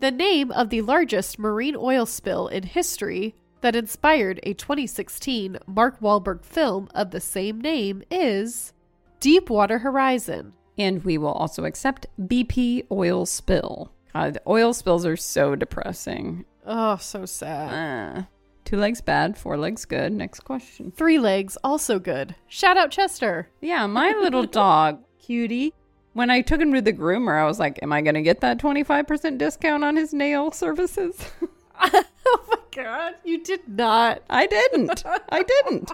The 0.00 0.10
name 0.10 0.50
of 0.50 0.70
the 0.70 0.82
largest 0.82 1.38
marine 1.38 1.76
oil 1.76 2.06
spill 2.06 2.48
in 2.48 2.64
history 2.64 3.36
that 3.62 3.74
inspired 3.74 4.40
a 4.42 4.54
2016 4.54 5.58
Mark 5.66 6.00
Wahlberg 6.00 6.44
film 6.44 6.88
of 6.94 7.10
the 7.10 7.20
same 7.20 7.60
name 7.60 8.02
is 8.10 8.72
Deepwater 9.20 9.78
Horizon. 9.78 10.52
And 10.76 11.04
we 11.04 11.16
will 11.16 11.32
also 11.32 11.64
accept 11.64 12.06
BP 12.20 12.86
oil 12.90 13.24
spill. 13.24 13.92
God, 14.12 14.38
oil 14.46 14.74
spills 14.74 15.06
are 15.06 15.16
so 15.16 15.54
depressing. 15.54 16.44
Oh, 16.66 16.96
so 16.96 17.24
sad. 17.24 18.18
Uh, 18.18 18.22
two 18.64 18.76
legs 18.76 19.00
bad, 19.00 19.38
four 19.38 19.56
legs 19.56 19.84
good. 19.84 20.12
Next 20.12 20.40
question. 20.40 20.90
Three 20.90 21.18
legs, 21.18 21.56
also 21.64 21.98
good. 21.98 22.34
Shout 22.48 22.76
out 22.76 22.90
Chester. 22.90 23.48
Yeah, 23.60 23.86
my 23.86 24.10
little 24.10 24.44
dog, 24.46 25.02
cutie. 25.18 25.72
When 26.14 26.30
I 26.30 26.42
took 26.42 26.60
him 26.60 26.74
to 26.74 26.82
the 26.82 26.92
groomer, 26.92 27.40
I 27.40 27.46
was 27.46 27.58
like, 27.58 27.78
am 27.82 27.92
I 27.92 28.02
going 28.02 28.16
to 28.16 28.22
get 28.22 28.40
that 28.40 28.58
25% 28.58 29.38
discount 29.38 29.82
on 29.82 29.96
his 29.96 30.12
nail 30.12 30.50
services? 30.50 31.16
oh 32.26 32.44
my 32.48 32.56
god, 32.70 33.14
you 33.24 33.42
did 33.42 33.68
not. 33.68 34.22
I 34.30 34.46
didn't. 34.46 35.04
I 35.06 35.42
didn't. 35.42 35.92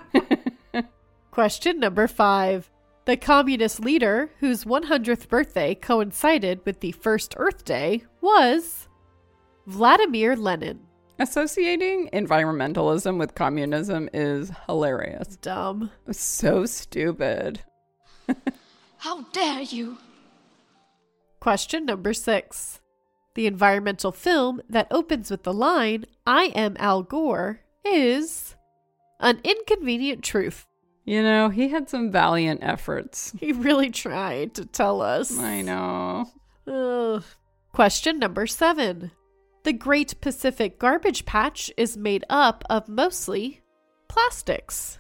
Question 1.31 1.81
number 1.81 2.07
five. 2.09 2.71
The 3.05 3.17
communist 3.17 3.81
leader, 3.81 4.31
whose 4.41 4.65
100th 4.65 5.29
birthday 5.29 5.75
coincided 5.75 6.61
with 6.67 6.81
the 6.81 6.93
first 6.93 7.35
Earth 7.39 7.65
Day, 7.65 8.05
was 8.21 8.87
Vladimir 9.67 10.37
Lenin. 10.37 10.81
Associating 11.19 12.11
environmentalism 12.13 13.19
with 13.19 13.35
communism 13.35 14.11
is 14.13 14.53
hilarious. 14.67 15.37
Dumb. 15.39 15.91
So 16.11 16.67
stupid. 16.67 17.61
How 18.99 19.23
dare 19.33 19.63
you! 19.63 19.99
Question 21.41 21.87
number 21.87 22.13
six. 22.13 22.81
The 23.39 23.47
environmental 23.47 24.11
film 24.11 24.63
that 24.69 24.89
opens 24.91 25.31
with 25.31 25.45
the 25.45 25.53
line, 25.53 26.07
I 26.27 26.47
am 26.57 26.77
Al 26.81 27.05
Gore, 27.05 27.61
is 27.85 28.57
An 29.21 29.39
Inconvenient 29.45 30.25
Truth. 30.25 30.67
You 31.05 31.23
know, 31.23 31.49
he 31.49 31.69
had 31.69 31.89
some 31.89 32.11
valiant 32.11 32.65
efforts. 32.65 33.33
He 33.39 33.53
really 33.53 33.91
tried 33.91 34.55
to 34.55 34.65
tell 34.65 35.01
us. 35.01 35.39
I 35.39 35.63
know. 35.63 36.29
Ugh. 36.67 37.23
Question 37.73 38.19
number 38.19 38.49
seven. 38.49 39.13
The 39.63 39.73
Great 39.73 40.21
Pacific 40.21 40.81
Garbage 40.81 41.25
Patch 41.25 41.71
is 41.77 41.97
made 41.97 42.25
up 42.29 42.65
of 42.69 42.89
mostly 42.89 43.61
plastics. 44.09 44.98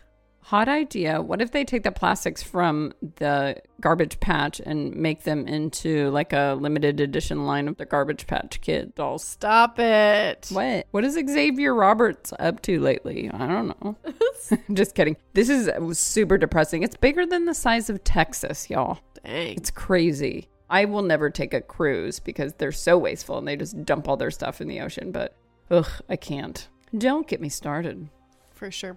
Hot 0.48 0.66
idea. 0.66 1.20
What 1.20 1.42
if 1.42 1.52
they 1.52 1.62
take 1.62 1.82
the 1.82 1.92
plastics 1.92 2.42
from 2.42 2.94
the 3.16 3.60
garbage 3.82 4.18
patch 4.18 4.62
and 4.64 4.96
make 4.96 5.24
them 5.24 5.46
into 5.46 6.08
like 6.08 6.32
a 6.32 6.56
limited 6.58 7.00
edition 7.00 7.44
line 7.44 7.68
of 7.68 7.76
the 7.76 7.84
Garbage 7.84 8.26
Patch 8.26 8.58
Kid 8.62 8.94
dolls? 8.94 9.22
Stop 9.22 9.78
it. 9.78 10.48
What? 10.50 10.86
What 10.90 11.04
is 11.04 11.16
Xavier 11.16 11.74
Roberts 11.74 12.32
up 12.38 12.62
to 12.62 12.80
lately? 12.80 13.30
I 13.30 13.46
don't 13.46 13.84
know. 13.84 13.96
Just 14.72 14.94
kidding. 14.94 15.18
This 15.34 15.50
is 15.50 15.68
uh, 15.68 15.92
super 15.92 16.38
depressing. 16.38 16.82
It's 16.82 16.96
bigger 16.96 17.26
than 17.26 17.44
the 17.44 17.52
size 17.52 17.90
of 17.90 18.02
Texas, 18.02 18.70
y'all. 18.70 19.00
Dang. 19.22 19.54
It's 19.54 19.70
crazy. 19.70 20.48
I 20.70 20.86
will 20.86 21.02
never 21.02 21.28
take 21.28 21.52
a 21.52 21.60
cruise 21.60 22.20
because 22.20 22.54
they're 22.54 22.72
so 22.72 22.96
wasteful 22.96 23.36
and 23.36 23.46
they 23.46 23.56
just 23.56 23.84
dump 23.84 24.08
all 24.08 24.16
their 24.16 24.30
stuff 24.30 24.62
in 24.62 24.68
the 24.68 24.80
ocean, 24.80 25.12
but 25.12 25.36
ugh, 25.70 25.90
I 26.08 26.16
can't. 26.16 26.66
Don't 26.96 27.28
get 27.28 27.42
me 27.42 27.50
started. 27.50 28.08
For 28.54 28.70
sure. 28.70 28.96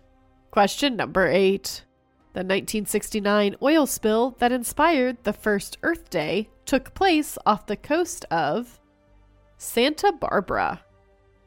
Question 0.52 0.98
number 0.98 1.28
eight. 1.28 1.86
The 2.34 2.40
1969 2.40 3.56
oil 3.62 3.86
spill 3.86 4.36
that 4.40 4.52
inspired 4.52 5.18
the 5.24 5.32
first 5.34 5.78
Earth 5.82 6.10
Day 6.10 6.50
took 6.66 6.94
place 6.94 7.38
off 7.46 7.66
the 7.66 7.78
coast 7.78 8.26
of 8.32 8.80
Santa 9.58 10.12
Barbara. 10.12 10.82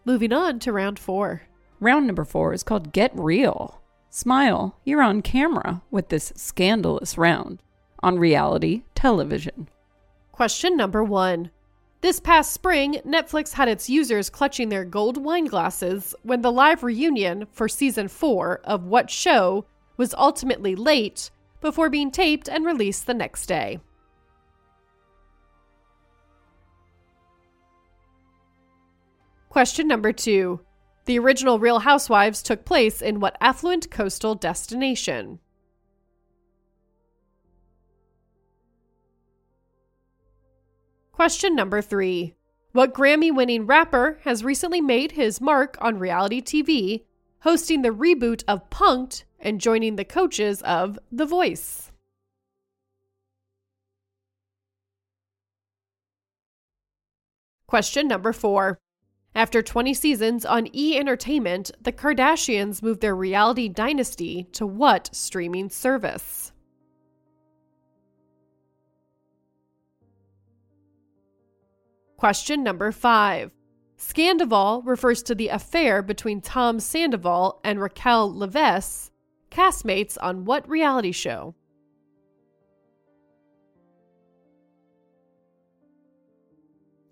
Moving 0.07 0.33
on 0.33 0.59
to 0.61 0.73
round 0.73 0.99
four. 0.99 1.43
Round 1.81 2.07
number 2.07 2.25
four 2.25 2.55
is 2.55 2.63
called 2.63 2.93
Get 2.93 3.13
Real. 3.15 3.83
Smile, 4.09 4.79
you're 4.85 5.03
on 5.03 5.21
camera 5.21 5.83
with 5.91 6.09
this 6.09 6.33
scandalous 6.37 7.19
round 7.19 7.63
on 8.03 8.19
reality 8.19 8.85
television. 8.95 9.69
Question 10.33 10.77
number 10.77 11.05
one. 11.05 11.51
This 12.05 12.21
past 12.21 12.53
spring, 12.53 13.01
Netflix 13.07 13.55
had 13.55 13.67
its 13.67 13.89
users 13.89 14.29
clutching 14.29 14.69
their 14.69 14.85
gold 14.85 15.17
wine 15.17 15.47
glasses 15.47 16.15
when 16.23 16.43
the 16.43 16.53
live 16.53 16.83
reunion 16.83 17.47
for 17.51 17.67
season 17.67 18.09
four 18.09 18.61
of 18.65 18.85
What 18.85 19.09
Show 19.09 19.65
was 19.97 20.13
ultimately 20.19 20.77
late 20.77 21.31
before 21.63 21.89
being 21.89 22.11
taped 22.11 22.47
and 22.47 22.67
released 22.67 23.07
the 23.07 23.15
next 23.15 23.47
day. 23.47 23.79
Question 29.49 29.89
number 29.89 30.13
two. 30.13 30.61
The 31.07 31.19
original 31.19 31.59
Real 31.59 31.79
Housewives 31.79 32.43
took 32.43 32.67
place 32.67 33.01
in 33.01 33.19
what 33.19 33.39
affluent 33.41 33.91
coastal 33.91 34.35
destination? 34.35 35.39
Question 41.15 41.55
number 41.55 41.81
three. 41.81 42.35
What 42.73 42.93
Grammy 42.93 43.33
winning 43.33 43.67
rapper 43.67 44.19
has 44.25 44.43
recently 44.43 44.81
made 44.81 45.13
his 45.13 45.41
mark 45.41 45.79
on 45.81 46.01
reality 46.01 46.43
TV, 46.43 47.05
hosting 47.43 47.83
the 47.83 47.91
reboot 47.91 48.43
of 48.49 48.69
Punk'd 48.69 49.23
and 49.39 49.61
joining 49.61 49.95
the 49.95 50.05
coaches 50.05 50.61
of 50.63 50.99
The 51.13 51.25
Voice? 51.25 51.93
Question 57.69 58.09
number 58.09 58.33
four. 58.33 58.81
After 59.37 59.63
20 59.63 59.95
seasons 59.95 60.45
on 60.45 60.67
E 60.75 60.99
Entertainment, 60.99 61.71
the 61.81 61.93
Kardashians 61.93 62.83
moved 62.83 63.01
their 63.01 63.15
reality 63.15 63.69
dynasty 63.69 64.49
to 64.51 64.67
what 64.67 65.11
streaming 65.15 65.71
service? 65.71 66.51
Question 72.25 72.63
number 72.63 72.91
five. 72.91 73.53
Scandoval 73.99 74.81
refers 74.87 75.23
to 75.25 75.35
the 75.35 75.49
affair 75.49 76.01
between 76.01 76.41
Tom 76.41 76.81
Sandoval 76.81 77.61
and 77.63 77.79
Raquel 77.79 78.33
Leviss, 78.33 79.11
castmates 79.51 80.17
on 80.19 80.47
what 80.47 80.67
reality 80.67 81.13
show? 81.13 81.55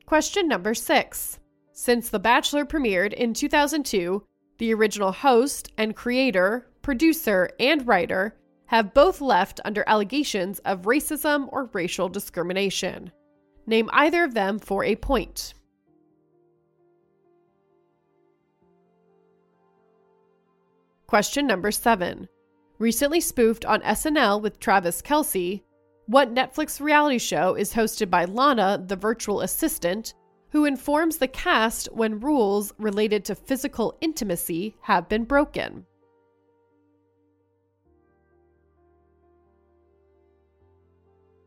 Question 0.07 0.49
number 0.49 0.73
six. 0.73 1.39
Since 1.73 2.09
The 2.09 2.19
Bachelor 2.19 2.65
premiered 2.65 3.13
in 3.13 3.35
2002, 3.35 4.25
the 4.57 4.73
original 4.73 5.13
host 5.13 5.71
and 5.77 5.95
creator, 5.95 6.71
producer, 6.81 7.51
and 7.61 7.87
writer 7.87 8.35
have 8.65 8.95
both 8.95 9.21
left 9.21 9.61
under 9.67 9.85
allegations 9.87 10.59
of 10.61 10.87
racism 10.87 11.51
or 11.53 11.69
racial 11.75 12.09
discrimination. 12.09 13.13
Name 13.67 13.89
either 13.93 14.25
of 14.25 14.35
them 14.35 14.59
for 14.59 14.85
a 14.85 14.97
point. 14.97 15.55
Question 21.07 21.47
number 21.47 21.71
seven. 21.71 22.29
Recently 22.79 23.21
spoofed 23.21 23.65
on 23.65 23.83
SNL 23.83 24.41
with 24.41 24.59
Travis 24.59 25.03
Kelce, 25.03 25.63
what 26.07 26.35
Netflix 26.35 26.81
reality 26.81 27.19
show 27.19 27.55
is 27.55 27.73
hosted 27.73 28.11
by 28.11 28.25
Lana, 28.25 28.83
the 28.87 28.97
virtual 28.97 29.43
assistant, 29.43 30.15
who 30.51 30.65
informs 30.65 31.19
the 31.19 31.29
cast 31.29 31.87
when 31.93 32.21
rules 32.21 32.73
related 32.79 33.25
to 33.27 33.35
physical 33.35 33.97
intimacy 34.01 34.75
have 34.83 35.09
been 35.09 35.25
broken? 35.25 35.87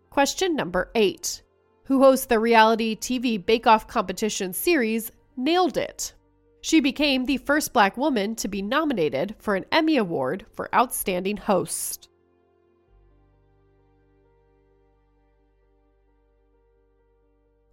Question 0.09 0.55
number 0.55 0.89
eight. 0.95 1.43
Who 1.85 1.99
hosts 1.99 2.25
the 2.25 2.39
reality 2.39 2.95
TV 2.95 3.43
Bake 3.43 3.67
Off 3.67 3.87
competition 3.87 4.53
series 4.53 5.11
Nailed 5.37 5.77
It? 5.77 6.13
She 6.61 6.79
became 6.79 7.25
the 7.25 7.37
first 7.37 7.73
black 7.73 7.95
woman 7.95 8.35
to 8.37 8.47
be 8.47 8.63
nominated 8.63 9.35
for 9.37 9.55
an 9.55 9.65
Emmy 9.71 9.97
Award 9.97 10.47
for 10.51 10.73
Outstanding 10.73 11.37
Host. 11.37 12.09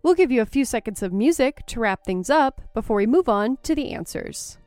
We'll 0.02 0.14
give 0.14 0.30
you 0.30 0.42
a 0.42 0.46
few 0.46 0.66
seconds 0.66 1.02
of 1.02 1.14
music 1.14 1.64
to 1.68 1.80
wrap 1.80 2.04
things 2.04 2.28
up 2.28 2.60
before 2.74 2.96
we 2.96 3.06
move 3.06 3.30
on 3.30 3.56
to 3.62 3.74
the 3.74 3.92
answers. 3.92 4.58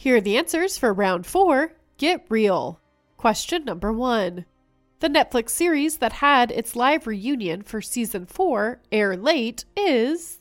Here 0.00 0.16
are 0.16 0.20
the 0.22 0.38
answers 0.38 0.78
for 0.78 0.94
round 0.94 1.26
four 1.26 1.74
Get 1.98 2.24
Real. 2.30 2.80
Question 3.18 3.66
number 3.66 3.92
one. 3.92 4.46
The 5.00 5.10
Netflix 5.10 5.50
series 5.50 5.98
that 5.98 6.14
had 6.14 6.50
its 6.50 6.74
live 6.74 7.06
reunion 7.06 7.60
for 7.60 7.82
season 7.82 8.24
four 8.24 8.80
air 8.90 9.14
late 9.14 9.66
is 9.76 10.40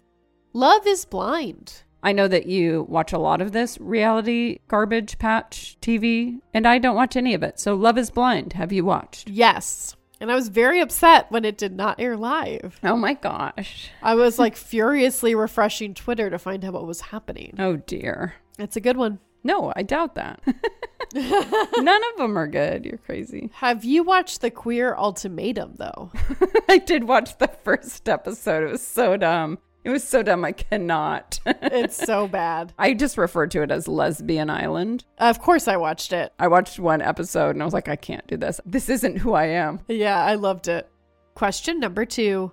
Love 0.53 0.87
is 0.87 1.03
Blind. 1.03 1.83
I 2.01 2.13
know 2.13 2.29
that 2.29 2.45
you 2.45 2.85
watch 2.87 3.11
a 3.11 3.17
lot 3.17 3.41
of 3.41 3.51
this 3.51 3.77
reality 3.81 4.59
garbage 4.69 5.19
patch 5.19 5.75
TV, 5.81 6.39
and 6.53 6.65
I 6.65 6.79
don't 6.79 6.95
watch 6.95 7.17
any 7.17 7.33
of 7.33 7.43
it. 7.43 7.59
So, 7.59 7.75
Love 7.75 7.97
is 7.97 8.11
Blind, 8.11 8.53
have 8.53 8.71
you 8.71 8.85
watched? 8.85 9.27
Yes. 9.27 9.93
And 10.21 10.31
I 10.31 10.35
was 10.35 10.47
very 10.47 10.79
upset 10.79 11.29
when 11.31 11.43
it 11.43 11.57
did 11.57 11.75
not 11.75 11.99
air 11.99 12.15
live. 12.15 12.79
Oh 12.81 12.95
my 12.95 13.13
gosh. 13.13 13.91
I 14.01 14.15
was 14.15 14.39
like 14.39 14.55
furiously 14.55 15.35
refreshing 15.35 15.95
Twitter 15.95 16.29
to 16.29 16.39
find 16.39 16.63
out 16.63 16.71
what 16.71 16.87
was 16.87 17.01
happening. 17.01 17.55
Oh 17.59 17.75
dear. 17.75 18.35
It's 18.57 18.77
a 18.77 18.81
good 18.81 18.95
one. 18.95 19.19
No, 19.43 19.71
I 19.75 19.83
doubt 19.83 20.15
that. 20.15 20.41
None 21.15 22.01
of 22.11 22.17
them 22.17 22.37
are 22.37 22.47
good. 22.47 22.85
You're 22.85 22.97
crazy. 22.97 23.49
Have 23.55 23.83
you 23.83 24.03
watched 24.03 24.41
The 24.41 24.51
Queer 24.51 24.95
Ultimatum, 24.95 25.75
though? 25.77 26.11
I 26.69 26.77
did 26.77 27.05
watch 27.05 27.37
the 27.37 27.47
first 27.47 28.07
episode. 28.07 28.63
It 28.63 28.71
was 28.71 28.85
so 28.85 29.17
dumb. 29.17 29.57
It 29.83 29.89
was 29.89 30.03
so 30.03 30.21
dumb. 30.21 30.43
I 30.45 30.51
cannot. 30.51 31.39
It's 31.71 31.95
so 31.97 32.27
bad. 32.27 32.73
I 32.77 32.93
just 32.93 33.17
referred 33.17 33.51
to 33.51 33.61
it 33.61 33.71
as 33.71 33.87
Lesbian 33.87 34.49
Island. 34.49 35.05
Of 35.17 35.39
course, 35.39 35.67
I 35.67 35.77
watched 35.77 36.11
it. 36.13 36.33
I 36.39 36.47
watched 36.47 36.79
one 36.79 37.01
episode 37.01 37.51
and 37.51 37.61
I 37.61 37.65
was 37.65 37.73
like, 37.73 37.87
I 37.87 37.95
can't 37.95 38.25
do 38.27 38.37
this. 38.37 38.59
This 38.65 38.89
isn't 38.89 39.17
who 39.19 39.33
I 39.33 39.45
am. 39.45 39.79
Yeah, 39.87 40.21
I 40.23 40.35
loved 40.35 40.67
it. 40.67 40.89
Question 41.35 41.79
number 41.79 42.05
two 42.05 42.51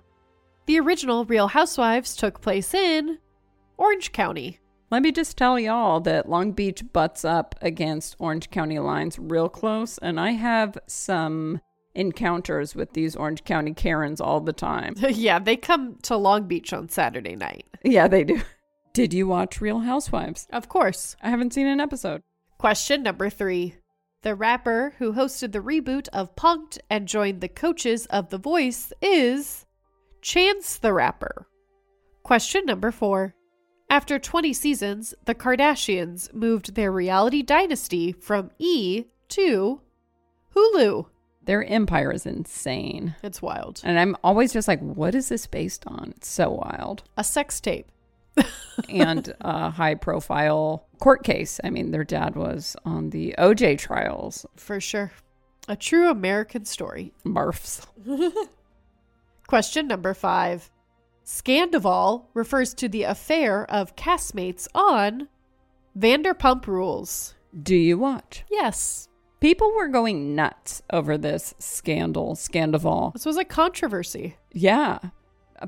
The 0.67 0.79
original 0.79 1.25
Real 1.25 1.47
Housewives 1.47 2.15
took 2.15 2.41
place 2.41 2.73
in 2.73 3.17
Orange 3.77 4.11
County. 4.13 4.59
Let 4.89 5.01
me 5.01 5.11
just 5.11 5.37
tell 5.37 5.59
y'all 5.59 5.99
that 6.01 6.29
Long 6.29 6.53
Beach 6.53 6.81
butts 6.93 7.25
up 7.25 7.55
against 7.61 8.15
Orange 8.19 8.49
County 8.49 8.79
lines 8.79 9.19
real 9.19 9.49
close, 9.49 9.97
and 9.97 10.19
I 10.19 10.31
have 10.31 10.77
some 10.87 11.59
encounters 11.93 12.73
with 12.73 12.93
these 12.93 13.15
Orange 13.15 13.43
County 13.43 13.73
Karens 13.73 14.21
all 14.21 14.39
the 14.39 14.53
time. 14.53 14.95
yeah, 15.09 15.39
they 15.39 15.57
come 15.57 15.97
to 16.03 16.15
Long 16.15 16.47
Beach 16.47 16.71
on 16.71 16.87
Saturday 16.87 17.35
night. 17.35 17.65
Yeah, 17.83 18.07
they 18.07 18.23
do. 18.23 18.41
Did 18.93 19.13
you 19.13 19.27
watch 19.27 19.59
Real 19.59 19.79
Housewives? 19.79 20.47
Of 20.51 20.69
course. 20.69 21.17
I 21.21 21.29
haven't 21.29 21.53
seen 21.53 21.67
an 21.67 21.81
episode. 21.81 22.23
Question 22.57 23.03
number 23.03 23.29
three. 23.29 23.75
The 24.23 24.35
rapper 24.35 24.95
who 24.97 25.13
hosted 25.13 25.51
the 25.51 25.59
reboot 25.59 26.07
of 26.13 26.35
Punk'd 26.35 26.79
and 26.89 27.07
joined 27.07 27.41
the 27.41 27.47
coaches 27.47 28.05
of 28.07 28.29
The 28.29 28.39
Voice 28.39 28.91
is 29.01 29.65
Chance 30.21 30.77
the 30.79 30.93
Rapper. 30.93 31.47
Question 32.23 32.65
number 32.65 32.91
four. 32.91 33.35
After 33.89 34.19
20 34.19 34.51
seasons, 34.51 35.13
the 35.25 35.35
Kardashians 35.35 36.33
moved 36.33 36.75
their 36.75 36.91
reality 36.91 37.41
dynasty 37.41 38.11
from 38.11 38.51
E 38.59 39.05
to 39.29 39.81
Hulu. 40.55 41.05
Their 41.43 41.63
empire 41.63 42.11
is 42.11 42.25
insane. 42.25 43.15
It's 43.23 43.41
wild. 43.41 43.79
And 43.85 43.97
I'm 43.97 44.17
always 44.23 44.51
just 44.51 44.67
like, 44.67 44.81
what 44.81 45.15
is 45.15 45.29
this 45.29 45.47
based 45.47 45.85
on? 45.87 46.13
It's 46.17 46.27
so 46.27 46.49
wild. 46.49 47.03
A 47.15 47.23
sex 47.23 47.61
tape. 47.61 47.89
and 48.89 49.33
a 49.39 49.69
high 49.69 49.95
profile 49.95 50.85
court 50.99 51.23
case. 51.23 51.61
I 51.63 51.69
mean, 51.69 51.91
their 51.91 52.03
dad 52.03 52.35
was 52.35 52.75
on 52.83 53.11
the 53.11 53.33
OJ 53.37 53.77
trials. 53.79 54.45
For 54.57 54.81
sure. 54.81 55.11
A 55.69 55.77
true 55.77 56.09
American 56.09 56.65
story. 56.65 57.13
Barfs. 57.25 57.87
Question 59.47 59.87
number 59.87 60.13
five. 60.13 60.69
Scandoval 61.27 62.23
refers 62.33 62.73
to 62.75 62.87
the 62.87 63.03
affair 63.03 63.69
of 63.69 63.97
castmates 63.97 64.65
on 64.73 65.27
Vanderpump 65.99 66.65
Rules. 66.67 67.35
Do 67.61 67.75
you 67.75 67.97
watch? 67.97 68.45
Yes, 68.49 69.09
People 69.39 69.71
were 69.75 69.87
going 69.87 70.33
nuts 70.35 70.81
over 70.91 71.15
this 71.15 71.53
scandal, 71.59 72.33
Scandoval. 72.35 73.13
this 73.13 73.25
was 73.25 73.37
a 73.37 73.45
controversy. 73.45 74.35
Yeah. 74.51 74.97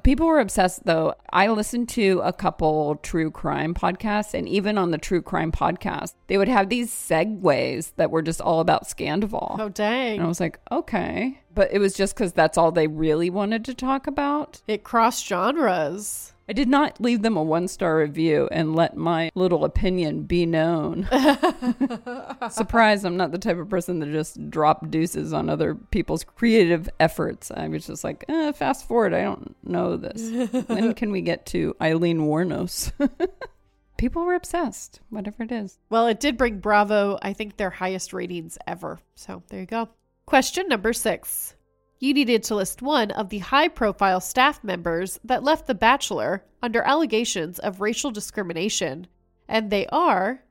People 0.03 0.25
were 0.25 0.39
obsessed 0.39 0.85
though. 0.85 1.13
I 1.31 1.47
listened 1.49 1.89
to 1.89 2.19
a 2.23 2.33
couple 2.33 2.95
true 3.03 3.29
crime 3.29 3.73
podcasts, 3.75 4.33
and 4.33 4.47
even 4.49 4.77
on 4.77 4.89
the 4.91 4.97
true 4.97 5.21
crime 5.21 5.51
podcast, 5.51 6.13
they 6.27 6.37
would 6.39 6.47
have 6.47 6.69
these 6.69 6.91
segues 6.91 7.93
that 7.97 8.09
were 8.09 8.21
just 8.23 8.41
all 8.41 8.59
about 8.59 8.87
Scandoval. 8.87 9.59
Oh, 9.59 9.69
dang. 9.69 10.15
And 10.15 10.23
I 10.23 10.27
was 10.27 10.39
like, 10.39 10.59
okay. 10.71 11.39
But 11.59 11.73
it 11.73 11.79
was 11.79 11.93
just 11.93 12.15
because 12.15 12.31
that's 12.31 12.57
all 12.57 12.71
they 12.71 12.87
really 12.87 13.29
wanted 13.29 13.65
to 13.65 13.73
talk 13.73 14.07
about. 14.07 14.61
It 14.65 14.85
crossed 14.85 15.27
genres. 15.27 16.31
I 16.47 16.53
did 16.53 16.69
not 16.69 17.01
leave 17.01 17.21
them 17.21 17.35
a 17.35 17.43
one 17.43 17.67
star 17.67 17.97
review 17.97 18.47
and 18.49 18.77
let 18.77 18.95
my 18.95 19.29
little 19.35 19.65
opinion 19.65 20.21
be 20.21 20.45
known. 20.45 21.09
Surprise, 22.49 23.03
I'm 23.03 23.17
not 23.17 23.33
the 23.33 23.37
type 23.37 23.57
of 23.57 23.67
person 23.67 23.99
that 23.99 24.09
just 24.09 24.49
drop 24.49 24.89
deuces 24.89 25.33
on 25.33 25.49
other 25.49 25.75
people's 25.75 26.23
creative 26.23 26.87
efforts. 26.97 27.51
I 27.51 27.67
was 27.67 27.87
just 27.87 28.05
like, 28.05 28.23
eh, 28.29 28.53
fast 28.53 28.87
forward, 28.87 29.13
I 29.13 29.23
don't 29.23 29.53
know 29.61 29.97
this. 29.97 30.31
when 30.67 30.93
can 30.95 31.11
we 31.11 31.19
get 31.19 31.45
to 31.47 31.75
Aileen 31.81 32.19
Wuornos? 32.19 32.93
People 33.97 34.23
were 34.23 34.35
obsessed, 34.35 35.01
whatever 35.09 35.43
it 35.43 35.51
is. 35.51 35.77
Well, 35.89 36.07
it 36.07 36.21
did 36.21 36.37
bring 36.37 36.59
Bravo, 36.59 37.19
I 37.21 37.33
think, 37.33 37.57
their 37.57 37.69
highest 37.69 38.13
ratings 38.13 38.57
ever. 38.65 38.99
So 39.15 39.43
there 39.49 39.59
you 39.59 39.65
go. 39.65 39.89
Question 40.29 40.67
number 40.67 40.93
six. 40.93 41.55
You 41.99 42.13
needed 42.13 42.43
to 42.43 42.55
list 42.55 42.81
one 42.81 43.11
of 43.11 43.29
the 43.29 43.39
high 43.39 43.67
profile 43.67 44.21
staff 44.21 44.63
members 44.63 45.19
that 45.23 45.43
left 45.43 45.67
The 45.67 45.75
Bachelor 45.75 46.45
under 46.61 46.81
allegations 46.83 47.59
of 47.59 47.81
racial 47.81 48.11
discrimination, 48.11 49.07
and 49.47 49.69
they 49.69 49.87
are 49.87 50.43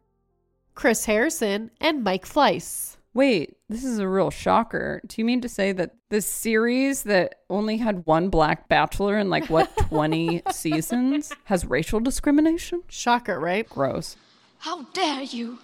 Chris 0.79 1.07
Harrison, 1.07 1.73
and 1.81 2.05
Mike 2.05 2.25
Fleiss. 2.25 2.99
Wait, 3.13 3.57
this 3.69 3.83
is 3.83 3.99
a 3.99 4.07
real 4.07 4.31
shocker. 4.31 5.01
Do 5.09 5.21
you 5.21 5.25
mean 5.25 5.41
to 5.41 5.49
say 5.49 5.73
that 5.73 5.97
this 6.09 6.25
series 6.25 7.03
that 7.03 7.35
only 7.51 7.79
had 7.79 8.07
one 8.07 8.29
black 8.29 8.69
bachelor 8.69 9.19
in 9.19 9.29
like 9.29 9.51
what 9.51 9.77
20 9.89 10.43
seasons 10.53 11.33
has 11.47 11.65
racial 11.65 11.99
discrimination? 11.99 12.85
Shocker, 12.89 13.41
right? 13.41 13.69
Gross. 13.69 14.15
How 14.59 14.83
dare 14.93 15.23
you? 15.23 15.59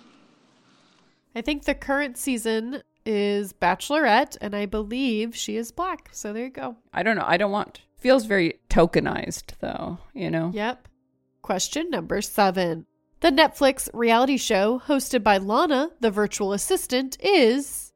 I 1.37 1.43
think 1.43 1.65
the 1.65 1.77
current 1.77 2.19
season 2.19 2.83
is 3.07 3.53
Bachelorette, 3.53 4.37
and 4.41 4.55
I 4.57 4.67
believe 4.67 5.35
she 5.37 5.57
is 5.57 5.73
black. 5.73 6.09
So 6.13 6.33
there 6.33 6.45
you 6.45 6.51
go. 6.51 6.77
I 6.93 7.03
don't 7.03 7.17
know. 7.17 7.25
I 7.27 7.37
don't 7.37 7.53
want. 7.53 7.81
Feels 7.99 8.25
very 8.27 8.61
tokenized 8.69 9.53
though, 9.61 9.99
you 10.13 10.31
know. 10.31 10.51
Yep. 10.55 10.89
Question 11.43 11.91
number 11.91 12.21
seven. 12.23 12.87
The 13.21 13.31
Netflix 13.31 13.89
reality 13.95 14.37
show 14.37 14.83
hosted 14.87 15.23
by 15.23 15.39
Lana, 15.39 15.91
the 16.01 16.11
virtual 16.11 16.53
assistant, 16.53 17.17
is 17.23 17.93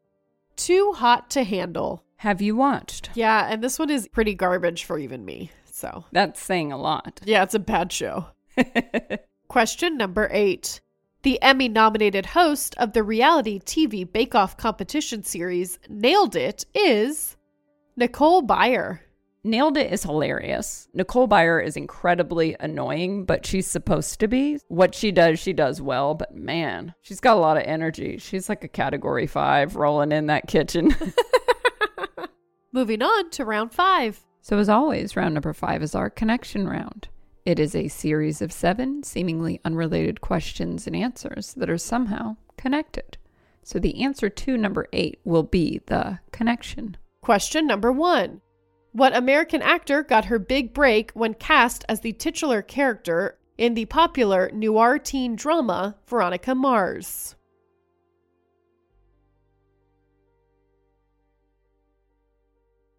Too 0.57 0.92
Hot 0.97 1.29
to 1.31 1.44
Handle. 1.44 2.03
Have 2.16 2.40
you 2.40 2.57
watched? 2.57 3.11
Yeah, 3.14 3.47
and 3.51 3.62
this 3.62 3.79
one 3.79 3.90
is 3.90 4.09
pretty 4.09 4.35
garbage 4.35 4.85
for 4.85 4.99
even 4.99 5.25
me. 5.25 5.51
So, 5.71 6.05
That's 6.12 6.40
saying 6.40 6.73
a 6.73 6.79
lot. 6.79 7.21
yeah, 7.25 7.42
it's 7.42 7.55
a 7.55 7.59
bad 7.61 7.92
show. 7.92 8.27
Question 9.49 9.97
number 9.97 10.29
eight. 10.33 10.81
The 11.22 11.42
Emmy 11.42 11.68
nominated 11.68 12.26
host 12.26 12.76
of 12.78 12.92
the 12.92 13.02
reality 13.02 13.59
TV 13.59 14.11
Bake 14.11 14.37
Off 14.37 14.57
competition 14.57 15.24
series 15.24 15.81
Nailed 15.88 16.37
It 16.37 16.64
is 16.74 17.37
Nicole 17.96 18.46
Byer. 18.46 19.00
Nailed 19.42 19.76
it 19.76 19.92
is 19.92 20.04
hilarious. 20.04 20.87
Nicole 20.94 21.26
Byer 21.26 21.64
is 21.64 21.76
incredibly 21.76 22.54
annoying, 22.61 23.24
but 23.24 23.44
she's 23.44 23.66
supposed 23.66 24.20
to 24.20 24.28
be. 24.28 24.61
What 24.68 24.94
she 24.94 25.11
does, 25.11 25.40
she 25.40 25.52
does 25.52 25.83
well, 25.83 26.14
but 26.14 26.37
man, 26.37 26.94
she's 27.02 27.20
got 27.20 27.37
a 27.37 27.40
lot 27.40 27.57
of 27.57 27.64
energy. 27.64 28.18
She's 28.18 28.48
like 28.48 28.62
a 28.62 28.68
category 28.68 29.26
five 29.26 29.74
rolling 29.74 30.12
in 30.12 30.26
that 30.26 30.46
kitchen. 30.46 30.94
Moving 32.72 33.02
on 33.02 33.31
to 33.31 33.44
round 33.44 33.72
five. 33.72 34.20
so, 34.40 34.57
as 34.59 34.68
always, 34.68 35.16
round 35.16 35.35
number 35.35 35.52
five 35.52 35.83
is 35.83 35.96
our 35.96 36.11
connection 36.11 36.68
round. 36.68 37.09
It 37.49 37.59
is 37.59 37.75
a 37.75 37.89
series 37.89 38.43
of 38.43 38.53
seven 38.53 39.03
seemingly 39.03 39.59
unrelated 39.65 40.21
questions 40.21 40.87
and 40.87 40.95
answers 40.95 41.55
that 41.55 41.71
are 41.71 41.79
somehow 41.79 42.37
connected. 42.59 43.17
So, 43.63 43.79
the 43.79 44.03
answer 44.03 44.29
to 44.29 44.59
number 44.59 44.87
eight 44.93 45.19
will 45.25 45.45
be 45.45 45.81
the 45.87 46.19
connection. 46.31 46.99
Question 47.23 47.67
number 47.67 47.91
one 47.91 48.43
What 48.93 49.17
American 49.17 49.63
actor 49.63 50.03
got 50.03 50.27
her 50.27 50.39
big 50.39 50.75
break 50.75 51.11
when 51.13 51.33
cast 51.33 51.87
as 51.89 52.01
the 52.01 52.13
titular 52.13 52.61
character 52.61 53.39
in 53.57 53.73
the 53.73 53.87
popular 53.87 54.51
noir 54.53 54.99
teen 54.99 55.35
drama 55.35 55.97
Veronica 56.07 56.55
Mars? 56.55 57.35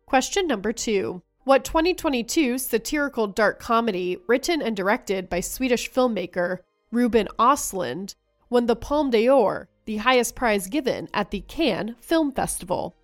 Question 0.08 0.48
number 0.48 0.74
two 0.74 1.22
What 1.50 1.66
2022 1.66 2.60
satirical 2.60 3.26
dark 3.26 3.60
comedy, 3.60 4.20
written 4.28 4.62
and 4.62 4.78
directed 4.78 5.30
by 5.30 5.40
Swedish 5.40 5.92
filmmaker 5.92 6.60
Ruben 6.92 7.28
Östlund, 7.40 8.14
won 8.52 8.68
the 8.68 8.76
Palme 8.76 9.10
d'Or, 9.10 9.68
the 9.86 9.98
highest 9.98 10.36
prize 10.36 10.68
given 10.68 11.10
at 11.12 11.32
the 11.32 11.42
Cannes 11.42 11.96
Film 12.02 12.32
Festival? 12.32 12.96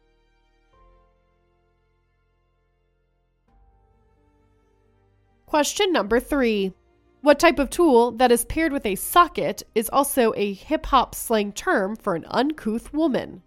Question 5.48 5.92
number 5.92 6.20
three. 6.20 6.72
What 7.22 7.40
type 7.40 7.58
of 7.58 7.72
tool 7.72 8.12
that 8.12 8.32
is 8.32 8.46
paired 8.46 8.72
with 8.72 8.86
a 8.86 8.94
socket 8.94 9.64
is 9.74 9.90
also 9.90 10.36
a 10.38 10.54
hip 10.54 10.86
hop 10.86 11.16
slang 11.16 11.52
term 11.52 11.96
for 11.96 12.14
an 12.14 12.26
uncouth 12.28 12.94
woman? 12.94 13.42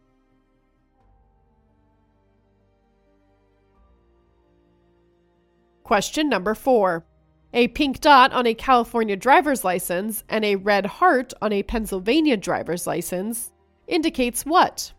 Question 5.88 6.28
number 6.28 6.54
four. 6.54 7.06
A 7.54 7.68
pink 7.68 8.00
dot 8.00 8.30
on 8.34 8.46
a 8.46 8.52
California 8.52 9.16
driver's 9.16 9.64
license 9.64 10.22
and 10.28 10.44
a 10.44 10.56
red 10.56 10.84
heart 10.84 11.32
on 11.40 11.50
a 11.50 11.62
Pennsylvania 11.62 12.36
driver's 12.36 12.86
license 12.86 13.50
indicates 13.86 14.44
what? 14.44 14.92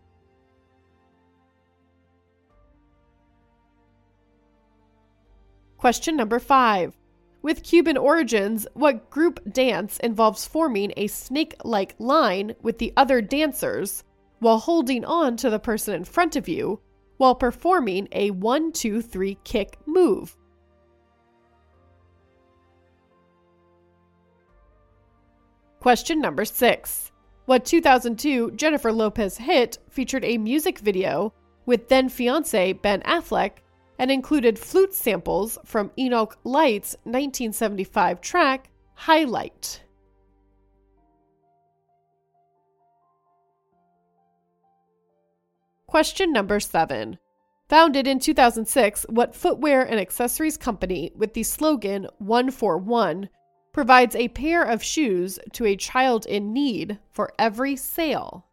Question 5.78 6.16
number 6.16 6.40
five. 6.40 6.98
With 7.44 7.62
Cuban 7.62 7.96
origins, 7.96 8.66
what 8.74 9.12
group 9.12 9.42
dance 9.54 10.00
involves 10.00 10.48
forming 10.48 10.92
a 10.98 11.06
snake 11.06 11.54
like 11.64 11.94
line 12.00 12.56
with 12.64 12.80
the 12.80 12.94
other 12.98 13.22
dancers 13.22 14.04
while 14.40 14.58
holding 14.58 15.06
on 15.06 15.38
to 15.38 15.52
the 15.52 15.60
person 15.60 15.94
in 15.94 16.04
front 16.04 16.36
of 16.36 16.48
you 16.48 16.80
while 17.18 17.36
performing 17.36 18.08
a 18.12 18.32
one, 18.32 18.72
two, 18.72 19.04
three 19.04 19.38
kick 19.44 19.78
move? 19.86 20.36
Question 25.80 26.20
number 26.20 26.44
six. 26.44 27.12
What 27.46 27.64
2002 27.64 28.52
Jennifer 28.52 28.92
Lopez 28.92 29.38
hit 29.38 29.78
featured 29.90 30.26
a 30.26 30.38
music 30.38 30.80
video 30.80 31.34
with 31.66 31.88
then 31.88 32.10
fiance 32.10 32.74
Ben 32.74 33.02
Affleck 33.02 33.60
and 33.98 34.12
included 34.12 34.60
flute 34.60 34.94
samples 34.94 35.58
from 35.64 35.92
Enoch 35.98 36.38
Light's 36.44 36.96
1975 37.04 38.20
track 38.22 38.70
Highlight. 38.94 39.82
Question 45.88 46.34
number 46.34 46.60
seven. 46.60 47.18
Founded 47.70 48.06
in 48.06 48.20
2006, 48.20 49.06
what 49.10 49.34
footwear 49.34 49.84
and 49.84 50.00
accessories 50.00 50.58
company 50.58 51.12
with 51.16 51.34
the 51.34 51.44
slogan 51.44 52.08
One 52.18 52.52
for 52.52 52.78
One 52.78 53.30
provides 53.72 54.16
a 54.16 54.28
pair 54.30 54.64
of 54.64 54.84
shoes 54.84 55.40
to 55.54 55.66
a 55.66 55.76
child 55.76 56.26
in 56.26 56.54
need 56.54 57.00
for 57.12 57.32
every 57.38 57.76
sale? 57.76 58.46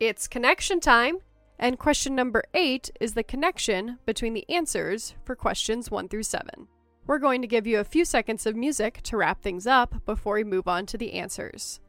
It's 0.00 0.28
connection 0.28 0.80
time, 0.80 1.18
and 1.58 1.78
question 1.78 2.14
number 2.14 2.44
eight 2.52 2.90
is 3.00 3.14
the 3.14 3.22
connection 3.22 3.98
between 4.04 4.34
the 4.34 4.44
answers 4.50 5.14
for 5.24 5.34
questions 5.34 5.90
one 5.90 6.08
through 6.08 6.24
seven. 6.24 6.68
We're 7.06 7.18
going 7.18 7.42
to 7.42 7.48
give 7.48 7.66
you 7.66 7.80
a 7.80 7.84
few 7.84 8.04
seconds 8.04 8.44
of 8.44 8.56
music 8.56 9.00
to 9.04 9.16
wrap 9.16 9.40
things 9.40 9.66
up 9.66 10.04
before 10.04 10.34
we 10.34 10.44
move 10.44 10.66
on 10.66 10.84
to 10.86 10.98
the 10.98 11.14
answers. 11.14 11.80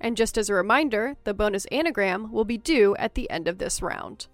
And 0.00 0.16
just 0.16 0.38
as 0.38 0.48
a 0.48 0.54
reminder, 0.54 1.16
the 1.24 1.34
bonus 1.34 1.66
anagram 1.66 2.32
will 2.32 2.46
be 2.46 2.56
due 2.56 2.96
at 2.96 3.14
the 3.14 3.28
end 3.30 3.46
of 3.46 3.58
this 3.58 3.82
round. 3.82 4.28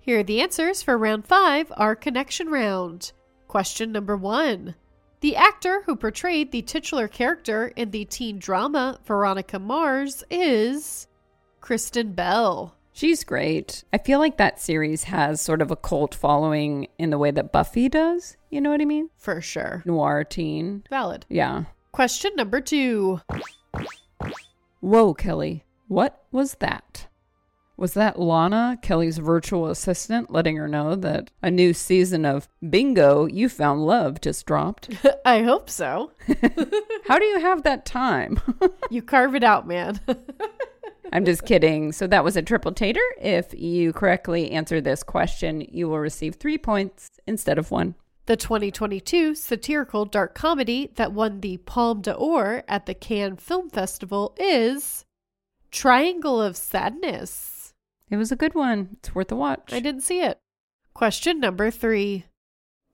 Here 0.00 0.18
are 0.18 0.22
the 0.22 0.42
answers 0.42 0.82
for 0.82 0.98
round 0.98 1.26
five, 1.26 1.72
our 1.78 1.96
connection 1.96 2.48
round. 2.48 3.12
Question 3.48 3.90
number 3.90 4.18
one. 4.18 4.74
The 5.24 5.36
actor 5.36 5.80
who 5.86 5.96
portrayed 5.96 6.52
the 6.52 6.60
titular 6.60 7.08
character 7.08 7.68
in 7.76 7.92
the 7.92 8.04
teen 8.04 8.38
drama 8.38 9.00
Veronica 9.06 9.58
Mars 9.58 10.22
is 10.28 11.08
Kristen 11.62 12.12
Bell. 12.12 12.76
She's 12.92 13.24
great. 13.24 13.84
I 13.90 13.96
feel 13.96 14.18
like 14.18 14.36
that 14.36 14.60
series 14.60 15.04
has 15.04 15.40
sort 15.40 15.62
of 15.62 15.70
a 15.70 15.76
cult 15.76 16.14
following 16.14 16.88
in 16.98 17.08
the 17.08 17.16
way 17.16 17.30
that 17.30 17.52
Buffy 17.52 17.88
does. 17.88 18.36
You 18.50 18.60
know 18.60 18.68
what 18.68 18.82
I 18.82 18.84
mean? 18.84 19.08
For 19.16 19.40
sure. 19.40 19.82
Noir 19.86 20.24
teen. 20.24 20.84
Valid. 20.90 21.24
Yeah. 21.30 21.64
Question 21.90 22.32
number 22.36 22.60
two. 22.60 23.22
Whoa, 24.80 25.14
Kelly. 25.14 25.64
What 25.88 26.22
was 26.32 26.56
that? 26.56 27.06
Was 27.76 27.94
that 27.94 28.20
Lana, 28.20 28.78
Kelly's 28.82 29.18
virtual 29.18 29.66
assistant, 29.66 30.30
letting 30.30 30.56
her 30.56 30.68
know 30.68 30.94
that 30.94 31.30
a 31.42 31.50
new 31.50 31.72
season 31.74 32.24
of 32.24 32.48
Bingo, 32.70 33.26
You 33.26 33.48
Found 33.48 33.84
Love 33.84 34.20
just 34.20 34.46
dropped? 34.46 34.90
I 35.24 35.42
hope 35.42 35.68
so. 35.68 36.12
How 37.08 37.18
do 37.18 37.24
you 37.24 37.40
have 37.40 37.62
that 37.64 37.84
time? 37.84 38.40
You 38.90 39.02
carve 39.02 39.34
it 39.34 39.42
out, 39.42 39.66
man. 39.66 39.98
I'm 41.12 41.24
just 41.24 41.44
kidding. 41.46 41.90
So 41.90 42.06
that 42.06 42.22
was 42.22 42.36
a 42.36 42.42
triple 42.42 42.70
tater. 42.72 43.00
If 43.20 43.52
you 43.58 43.92
correctly 43.92 44.52
answer 44.52 44.80
this 44.80 45.02
question, 45.02 45.62
you 45.72 45.88
will 45.88 45.98
receive 45.98 46.36
three 46.36 46.58
points 46.58 47.10
instead 47.26 47.58
of 47.58 47.70
one. 47.72 47.96
the 48.26 48.36
2022 48.36 49.34
satirical 49.34 50.04
dark 50.04 50.34
comedy 50.34 50.92
that 50.94 51.12
won 51.12 51.40
the 51.40 51.56
Palme 51.58 52.02
d'Or 52.02 52.62
at 52.68 52.86
the 52.86 52.94
Cannes 52.94 53.36
Film 53.38 53.68
Festival 53.68 54.34
is 54.38 55.04
Triangle 55.72 56.40
of 56.40 56.56
Sadness. 56.56 57.53
It 58.14 58.16
was 58.16 58.30
a 58.30 58.36
good 58.36 58.54
one. 58.54 58.90
It's 58.92 59.12
worth 59.12 59.32
a 59.32 59.34
watch. 59.34 59.72
I 59.72 59.80
didn't 59.80 60.02
see 60.02 60.20
it. 60.20 60.38
Question 60.94 61.40
number 61.40 61.68
three. 61.68 62.26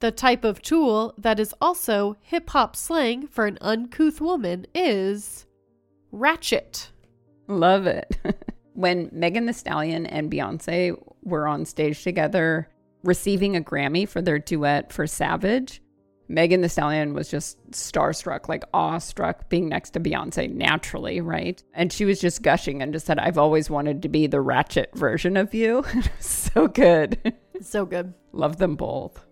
The 0.00 0.10
type 0.10 0.44
of 0.44 0.62
tool 0.62 1.12
that 1.18 1.38
is 1.38 1.54
also 1.60 2.16
hip 2.22 2.48
hop 2.48 2.74
slang 2.74 3.26
for 3.26 3.44
an 3.44 3.58
uncouth 3.60 4.18
woman 4.22 4.66
is 4.74 5.44
ratchet. 6.10 6.90
Love 7.48 7.86
it. 7.86 8.16
when 8.72 9.10
Megan 9.12 9.44
Thee 9.44 9.52
Stallion 9.52 10.06
and 10.06 10.32
Beyonce 10.32 10.96
were 11.22 11.46
on 11.46 11.66
stage 11.66 12.02
together 12.02 12.70
receiving 13.04 13.56
a 13.56 13.60
Grammy 13.60 14.08
for 14.08 14.22
their 14.22 14.38
duet 14.38 14.90
for 14.90 15.06
Savage, 15.06 15.82
Megan 16.30 16.60
Thee 16.60 16.68
Stallion 16.68 17.12
was 17.12 17.28
just 17.28 17.58
starstruck, 17.72 18.48
like 18.48 18.62
awestruck 18.72 19.48
being 19.48 19.68
next 19.68 19.90
to 19.90 20.00
Beyonce 20.00 20.48
naturally, 20.48 21.20
right? 21.20 21.60
And 21.74 21.92
she 21.92 22.04
was 22.04 22.20
just 22.20 22.42
gushing 22.42 22.80
and 22.80 22.92
just 22.92 23.04
said, 23.04 23.18
I've 23.18 23.36
always 23.36 23.68
wanted 23.68 24.00
to 24.02 24.08
be 24.08 24.28
the 24.28 24.40
ratchet 24.40 24.90
version 24.94 25.36
of 25.36 25.52
you. 25.52 25.84
so 26.20 26.68
good. 26.68 27.34
So 27.60 27.84
good. 27.84 28.14
Love 28.30 28.58
them 28.58 28.76
both. 28.76 29.26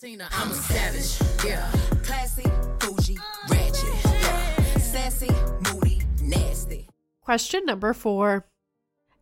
Tina, 0.00 0.28
I'm 0.32 0.50
a 0.50 0.54
savage, 0.54 1.44
yeah. 1.44 1.70
Classy, 2.02 2.50
bougie, 2.78 3.18
ratchet, 3.50 4.04
yeah. 4.04 4.78
Sassy, 4.78 5.28
moody, 5.70 6.00
nasty. 6.22 6.88
Question 7.20 7.66
number 7.66 7.92
four. 7.92 8.46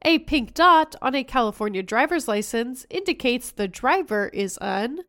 A 0.02 0.20
pink 0.20 0.54
dot 0.54 0.94
on 1.02 1.16
a 1.16 1.24
California 1.24 1.82
driver's 1.82 2.28
license 2.28 2.86
indicates 2.88 3.50
the 3.50 3.66
driver 3.66 4.28
is 4.28 4.56
an 4.58 5.00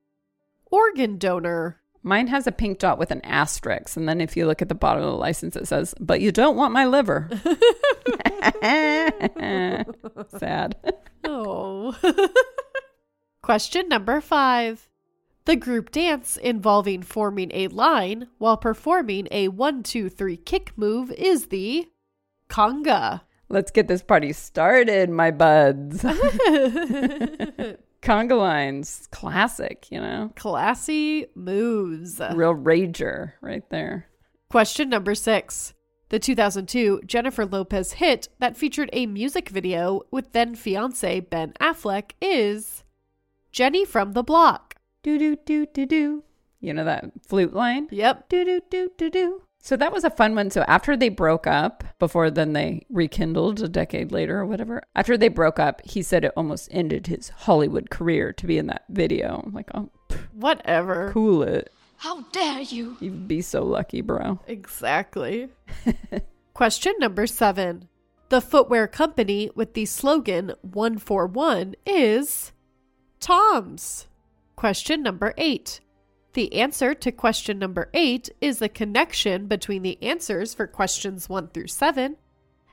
organ 0.71 1.19
donor. 1.19 1.79
Mine 2.01 2.27
has 2.27 2.47
a 2.47 2.51
pink 2.51 2.79
dot 2.79 2.97
with 2.97 3.11
an 3.11 3.21
asterisk. 3.25 3.97
And 3.97 4.07
then 4.07 4.21
if 4.21 4.37
you 4.37 4.45
look 4.45 4.61
at 4.61 4.69
the 4.69 4.75
bottom 4.75 5.03
of 5.03 5.09
the 5.09 5.17
license, 5.17 5.55
it 5.55 5.67
says, 5.67 5.93
But 5.99 6.21
you 6.21 6.31
don't 6.31 6.55
want 6.55 6.73
my 6.73 6.85
liver. 6.85 7.29
Sad. 10.37 10.75
Oh. 11.23 11.95
Question 13.41 13.89
number 13.89 14.21
five. 14.21 14.87
The 15.45 15.55
group 15.55 15.91
dance 15.91 16.37
involving 16.37 17.01
forming 17.01 17.51
a 17.53 17.67
line 17.69 18.27
while 18.37 18.57
performing 18.57 19.27
a 19.31 19.47
one, 19.47 19.81
two, 19.83 20.07
three 20.09 20.37
kick 20.37 20.73
move 20.77 21.11
is 21.11 21.47
the 21.47 21.87
conga. 22.49 23.21
Let's 23.49 23.71
get 23.71 23.87
this 23.87 24.03
party 24.03 24.31
started, 24.33 25.09
my 25.09 25.31
buds. 25.31 26.05
Conga 28.01 28.37
lines, 28.37 29.07
classic, 29.11 29.87
you 29.91 29.99
know? 29.99 30.31
Classy 30.35 31.25
moves. 31.35 32.19
Real 32.33 32.55
rager 32.55 33.33
right 33.41 33.67
there. 33.69 34.07
Question 34.49 34.89
number 34.89 35.15
six. 35.15 35.73
The 36.09 36.17
2002 36.17 37.01
Jennifer 37.05 37.45
Lopez 37.45 37.93
hit 37.93 38.29
that 38.39 38.57
featured 38.57 38.89
a 38.93 39.05
music 39.05 39.49
video 39.49 40.01
with 40.09 40.31
then 40.31 40.55
fiance 40.55 41.19
Ben 41.19 41.53
Affleck 41.59 42.11
is 42.19 42.83
Jenny 43.51 43.85
from 43.85 44.13
the 44.13 44.23
Block. 44.23 44.75
Do 45.03 45.19
do 45.19 45.35
do 45.35 45.67
do 45.67 45.85
do. 45.85 46.23
You 46.59 46.73
know 46.73 46.83
that 46.83 47.11
flute 47.27 47.53
line? 47.53 47.87
Yep. 47.91 48.27
Do 48.29 48.43
do 48.43 48.61
do 48.69 48.89
do 48.97 49.09
do. 49.09 49.41
So 49.61 49.75
that 49.75 49.91
was 49.91 50.03
a 50.03 50.09
fun 50.09 50.35
one. 50.35 50.49
So 50.51 50.63
after 50.67 50.95
they 50.95 51.09
broke 51.09 51.45
up, 51.45 51.83
before 51.99 52.31
then 52.31 52.53
they 52.53 52.85
rekindled 52.89 53.61
a 53.61 53.67
decade 53.67 54.11
later 54.11 54.39
or 54.39 54.45
whatever. 54.45 54.81
After 54.95 55.17
they 55.17 55.27
broke 55.27 55.59
up, 55.59 55.81
he 55.85 56.01
said 56.01 56.23
it 56.23 56.31
almost 56.37 56.69
ended 56.71 57.07
his 57.07 57.29
Hollywood 57.29 57.89
career 57.89 58.31
to 58.33 58.47
be 58.47 58.57
in 58.57 58.67
that 58.67 58.85
video. 58.89 59.43
I'm 59.45 59.53
like, 59.53 59.69
oh, 59.73 59.89
Whatever. 60.33 61.11
cool 61.11 61.43
it. 61.43 61.71
How 61.97 62.21
dare 62.31 62.61
you? 62.61 62.95
You'd 63.01 63.27
be 63.27 63.41
so 63.41 63.63
lucky, 63.63 63.99
bro. 63.99 64.39
Exactly. 64.47 65.49
Question 66.53 66.93
number 66.99 67.27
seven. 67.27 67.89
The 68.29 68.39
footwear 68.41 68.87
company 68.87 69.49
with 69.55 69.73
the 69.73 69.85
slogan 69.85 70.53
141 70.61 71.75
is 71.85 72.53
Tom's. 73.19 74.07
Question 74.55 75.03
number 75.03 75.33
eight. 75.37 75.81
The 76.33 76.53
answer 76.53 76.93
to 76.93 77.11
question 77.11 77.57
number 77.59 77.89
eight 77.93 78.29
is 78.39 78.59
the 78.59 78.69
connection 78.69 79.47
between 79.47 79.81
the 79.81 80.01
answers 80.01 80.53
for 80.53 80.67
questions 80.67 81.27
one 81.27 81.47
through 81.47 81.67
seven. 81.67 82.17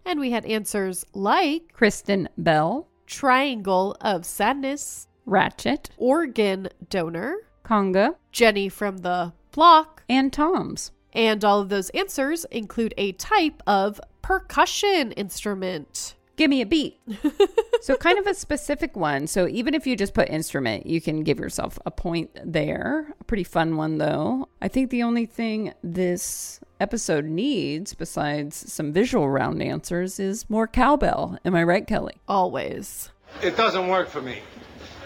And 0.04 0.20
we 0.20 0.30
had 0.30 0.44
answers 0.46 1.04
like 1.14 1.72
Kristen 1.72 2.28
Bell, 2.36 2.86
triangle 3.06 3.96
of 4.00 4.24
sadness, 4.24 5.08
Ratchet, 5.24 5.90
organ 5.96 6.68
donor, 6.88 7.36
Conga, 7.64 8.14
Jenny 8.30 8.68
from 8.68 8.98
the 8.98 9.32
block, 9.52 10.04
and 10.08 10.32
Tom's. 10.32 10.92
and 11.12 11.44
all 11.44 11.60
of 11.60 11.70
those 11.70 11.88
answers 11.90 12.44
include 12.46 12.92
a 12.98 13.12
type 13.12 13.62
of 13.66 14.00
percussion 14.22 15.12
instrument. 15.12 16.14
Give 16.36 16.50
me 16.50 16.60
a 16.60 16.66
beat. 16.66 17.00
so, 17.80 17.96
kind 17.96 18.18
of 18.18 18.26
a 18.26 18.34
specific 18.34 18.94
one. 18.94 19.26
So, 19.26 19.48
even 19.48 19.74
if 19.74 19.86
you 19.86 19.96
just 19.96 20.12
put 20.12 20.28
instrument, 20.28 20.86
you 20.86 21.00
can 21.00 21.22
give 21.22 21.38
yourself 21.38 21.78
a 21.86 21.90
point 21.90 22.30
there. 22.44 23.14
A 23.18 23.24
pretty 23.24 23.44
fun 23.44 23.76
one, 23.76 23.98
though. 23.98 24.48
I 24.60 24.68
think 24.68 24.90
the 24.90 25.02
only 25.02 25.24
thing 25.24 25.72
this 25.82 26.60
episode 26.78 27.24
needs, 27.24 27.94
besides 27.94 28.70
some 28.70 28.92
visual 28.92 29.28
round 29.30 29.62
answers, 29.62 30.20
is 30.20 30.48
more 30.50 30.66
cowbell. 30.66 31.38
Am 31.44 31.54
I 31.54 31.64
right, 31.64 31.86
Kelly? 31.86 32.14
Always. 32.28 33.10
It 33.42 33.56
doesn't 33.56 33.88
work 33.88 34.08
for 34.08 34.20
me. 34.20 34.40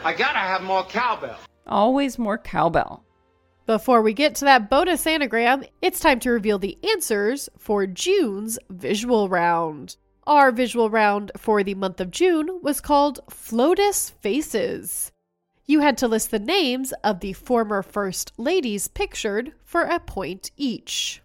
I 0.05 0.13
gotta 0.13 0.39
have 0.39 0.63
more 0.63 0.85
cowbell. 0.85 1.39
Always 1.67 2.19
more 2.19 2.39
cowbell. 2.39 3.05
Before 3.67 4.03
we 4.03 4.15
get 4.15 4.35
to 4.37 4.47
that 4.47 4.69
bonus 4.69 5.07
anagram, 5.07 5.63
it's 5.81 6.01
time 6.01 6.19
to 6.21 6.31
reveal 6.31 6.59
the 6.59 6.77
answers 6.93 7.49
for 7.57 7.87
June's 7.87 8.59
visual 8.69 9.29
round. 9.29 9.97
Our 10.31 10.53
visual 10.53 10.91
round 10.91 11.33
for 11.37 11.65
the 11.65 11.75
month 11.75 12.01
of 12.01 12.13
June 12.13 12.61
was 12.63 12.81
called 12.81 13.19
Flotus 13.29 14.13
Faces. 14.13 15.11
You 15.67 15.81
had 15.81 15.99
to 15.99 16.07
list 16.07 16.31
the 16.31 16.39
names 16.39 16.93
of 17.03 17.19
the 17.19 17.33
former 17.33 17.83
First 17.83 18.33
Ladies 18.37 18.87
pictured 18.87 19.55
for 19.65 19.83
a 19.83 19.99
point 19.99 20.53
each. 20.57 21.21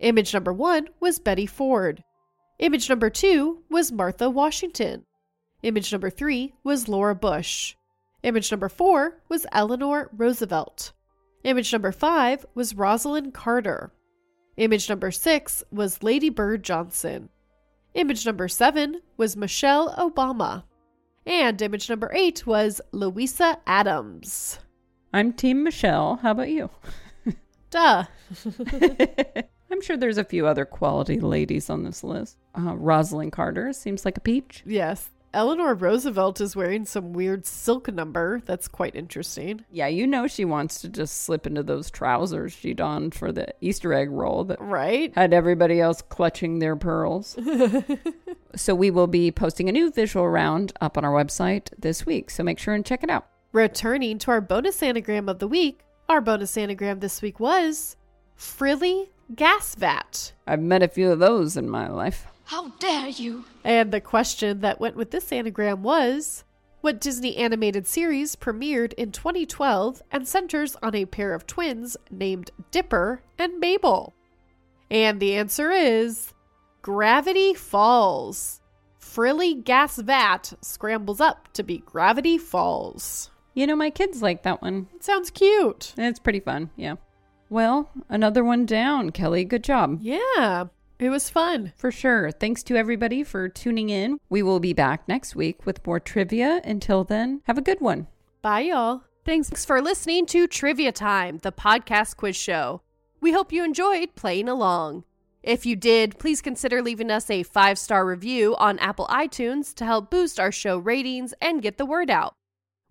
Image 0.00 0.32
number 0.32 0.54
one 0.54 0.88
was 1.00 1.18
Betty 1.18 1.44
Ford. 1.44 2.02
Image 2.58 2.88
number 2.88 3.10
two 3.10 3.62
was 3.68 3.92
Martha 3.92 4.30
Washington. 4.30 5.04
Image 5.62 5.92
number 5.92 6.08
three 6.08 6.54
was 6.64 6.88
Laura 6.88 7.14
Bush. 7.14 7.74
Image 8.22 8.50
number 8.50 8.70
four 8.70 9.20
was 9.28 9.44
Eleanor 9.52 10.08
Roosevelt. 10.16 10.94
Image 11.44 11.74
number 11.74 11.92
five 11.92 12.46
was 12.54 12.72
Rosalynn 12.72 13.34
Carter. 13.34 13.92
Image 14.56 14.88
number 14.88 15.10
six 15.10 15.62
was 15.70 16.02
Lady 16.02 16.30
Bird 16.30 16.62
Johnson. 16.62 17.28
Image 17.96 18.26
number 18.26 18.46
seven 18.46 19.00
was 19.16 19.38
Michelle 19.38 19.94
Obama. 19.94 20.64
And 21.24 21.60
image 21.62 21.88
number 21.88 22.12
eight 22.14 22.46
was 22.46 22.78
Louisa 22.92 23.58
Adams. 23.66 24.58
I'm 25.14 25.32
Team 25.32 25.62
Michelle. 25.62 26.16
How 26.16 26.32
about 26.32 26.50
you? 26.50 26.68
Duh. 27.70 28.04
I'm 29.70 29.80
sure 29.80 29.96
there's 29.96 30.18
a 30.18 30.24
few 30.24 30.46
other 30.46 30.66
quality 30.66 31.20
ladies 31.20 31.70
on 31.70 31.84
this 31.84 32.04
list. 32.04 32.36
Uh, 32.54 32.74
Rosalynn 32.74 33.32
Carter 33.32 33.72
seems 33.72 34.04
like 34.04 34.18
a 34.18 34.20
peach. 34.20 34.62
Yes. 34.66 35.08
Eleanor 35.36 35.74
Roosevelt 35.74 36.40
is 36.40 36.56
wearing 36.56 36.86
some 36.86 37.12
weird 37.12 37.44
silk 37.44 37.92
number 37.92 38.40
that's 38.46 38.68
quite 38.68 38.96
interesting. 38.96 39.66
Yeah, 39.70 39.86
you 39.86 40.06
know 40.06 40.26
she 40.26 40.46
wants 40.46 40.80
to 40.80 40.88
just 40.88 41.24
slip 41.24 41.46
into 41.46 41.62
those 41.62 41.90
trousers 41.90 42.54
she 42.54 42.72
donned 42.72 43.14
for 43.14 43.32
the 43.32 43.48
Easter 43.60 43.92
egg 43.92 44.10
roll 44.10 44.44
that 44.44 44.58
Right? 44.62 45.12
had 45.14 45.34
everybody 45.34 45.78
else 45.78 46.00
clutching 46.00 46.58
their 46.58 46.74
pearls. 46.74 47.36
so 48.56 48.74
we 48.74 48.90
will 48.90 49.08
be 49.08 49.30
posting 49.30 49.68
a 49.68 49.72
new 49.72 49.90
visual 49.90 50.26
round 50.26 50.72
up 50.80 50.96
on 50.96 51.04
our 51.04 51.12
website 51.12 51.68
this 51.78 52.06
week. 52.06 52.30
So 52.30 52.42
make 52.42 52.58
sure 52.58 52.72
and 52.72 52.86
check 52.86 53.04
it 53.04 53.10
out. 53.10 53.26
Returning 53.52 54.18
to 54.20 54.30
our 54.30 54.40
bonus 54.40 54.82
anagram 54.82 55.28
of 55.28 55.38
the 55.38 55.48
week, 55.48 55.80
our 56.08 56.22
bonus 56.22 56.56
anagram 56.56 57.00
this 57.00 57.20
week 57.20 57.38
was 57.38 57.98
Frilly 58.36 59.10
Gas 59.34 59.74
Vat. 59.74 60.32
I've 60.46 60.62
met 60.62 60.82
a 60.82 60.88
few 60.88 61.10
of 61.10 61.18
those 61.18 61.58
in 61.58 61.68
my 61.68 61.88
life. 61.88 62.26
How 62.46 62.68
dare 62.78 63.08
you? 63.08 63.44
And 63.64 63.90
the 63.92 64.00
question 64.00 64.60
that 64.60 64.78
went 64.78 64.94
with 64.94 65.10
this 65.10 65.32
anagram 65.32 65.82
was 65.82 66.44
What 66.80 67.00
Disney 67.00 67.36
animated 67.36 67.88
series 67.88 68.36
premiered 68.36 68.92
in 68.92 69.10
2012 69.10 70.00
and 70.12 70.28
centers 70.28 70.76
on 70.80 70.94
a 70.94 71.06
pair 71.06 71.34
of 71.34 71.48
twins 71.48 71.96
named 72.08 72.52
Dipper 72.70 73.20
and 73.36 73.58
Mabel? 73.58 74.14
And 74.92 75.18
the 75.18 75.34
answer 75.34 75.72
is 75.72 76.32
Gravity 76.82 77.52
Falls. 77.52 78.60
Frilly 78.96 79.54
Gas 79.54 79.98
Vat 79.98 80.52
scrambles 80.60 81.20
up 81.20 81.52
to 81.54 81.64
be 81.64 81.78
Gravity 81.78 82.38
Falls. 82.38 83.28
You 83.54 83.66
know, 83.66 83.74
my 83.74 83.90
kids 83.90 84.22
like 84.22 84.44
that 84.44 84.62
one. 84.62 84.86
It 84.94 85.02
sounds 85.02 85.30
cute. 85.30 85.94
It's 85.98 86.20
pretty 86.20 86.40
fun. 86.40 86.70
Yeah. 86.76 86.94
Well, 87.50 87.90
another 88.08 88.44
one 88.44 88.66
down, 88.66 89.10
Kelly. 89.10 89.44
Good 89.44 89.64
job. 89.64 89.98
Yeah, 90.00 90.66
it 90.98 91.10
was 91.10 91.30
fun. 91.30 91.72
For 91.76 91.90
sure. 91.90 92.30
Thanks 92.30 92.62
to 92.64 92.76
everybody 92.76 93.22
for 93.22 93.48
tuning 93.48 93.90
in. 93.90 94.18
We 94.28 94.42
will 94.42 94.60
be 94.60 94.72
back 94.72 95.06
next 95.08 95.36
week 95.36 95.66
with 95.66 95.86
more 95.86 96.00
trivia. 96.00 96.60
Until 96.64 97.04
then, 97.04 97.42
have 97.44 97.58
a 97.58 97.62
good 97.62 97.80
one. 97.80 98.06
Bye, 98.42 98.60
y'all. 98.60 99.02
Thanks 99.24 99.64
for 99.64 99.82
listening 99.82 100.26
to 100.26 100.46
Trivia 100.46 100.92
Time, 100.92 101.38
the 101.38 101.52
podcast 101.52 102.16
quiz 102.16 102.36
show. 102.36 102.82
We 103.20 103.32
hope 103.32 103.52
you 103.52 103.64
enjoyed 103.64 104.14
playing 104.14 104.48
along. 104.48 105.04
If 105.42 105.66
you 105.66 105.76
did, 105.76 106.18
please 106.18 106.40
consider 106.40 106.80
leaving 106.80 107.10
us 107.10 107.28
a 107.28 107.42
five 107.42 107.78
star 107.78 108.06
review 108.06 108.56
on 108.56 108.78
Apple 108.78 109.06
iTunes 109.08 109.74
to 109.74 109.84
help 109.84 110.10
boost 110.10 110.40
our 110.40 110.52
show 110.52 110.78
ratings 110.78 111.34
and 111.40 111.62
get 111.62 111.76
the 111.76 111.86
word 111.86 112.10
out. 112.10 112.34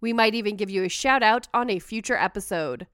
We 0.02 0.14
might 0.14 0.36
even 0.36 0.56
give 0.56 0.70
you 0.70 0.84
a 0.84 0.90
shout 0.90 1.24
out 1.24 1.48
on 1.54 1.70
a 1.70 1.80
future 1.80 2.18
episode. 2.18 2.88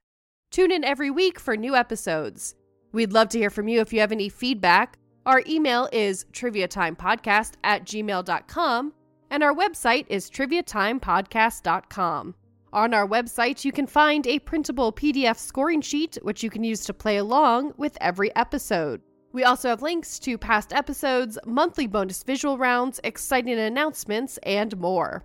Tune 0.52 0.72
in 0.72 0.84
every 0.84 1.10
week 1.10 1.40
for 1.40 1.58
new 1.58 1.76
episodes. 1.76 2.56
We'd 2.92 3.14
love 3.14 3.30
to 3.30 3.38
hear 3.38 3.50
from 3.50 3.68
you 3.68 3.82
if 3.82 3.94
you 3.94 4.02
have 4.02 4.12
any 4.12 4.30
feedback. 4.30 4.98
Our 5.26 5.44
email 5.48 5.88
is 5.92 6.26
triviatimepodcast 6.34 7.54
at 7.64 7.86
gmail.com, 7.86 8.94
and 9.30 9.44
our 9.44 9.54
website 9.54 10.06
is 10.10 10.32
triviatimepodcast.com. 10.32 12.36
On 12.74 12.94
our 12.94 13.08
website, 13.08 13.64
you 13.64 13.72
can 13.72 13.86
find 13.86 14.26
a 14.26 14.40
printable 14.40 14.92
PDF 14.92 15.38
scoring 15.38 15.82
sheet, 15.82 16.18
which 16.24 16.42
you 16.42 16.50
can 16.50 16.64
use 16.64 16.84
to 16.86 16.94
play 16.94 17.18
along 17.18 17.74
with 17.78 17.98
every 18.02 18.36
episode. 18.36 19.02
We 19.34 19.44
also 19.44 19.70
have 19.70 19.82
links 19.82 20.20
to 20.20 20.38
past 20.38 20.74
episodes, 20.74 21.38
monthly 21.46 21.88
bonus 21.88 22.24
visual 22.24 22.58
rounds, 22.58 23.00
exciting 23.04 23.60
announcements, 23.60 24.40
and 24.44 24.76
more. 24.78 25.24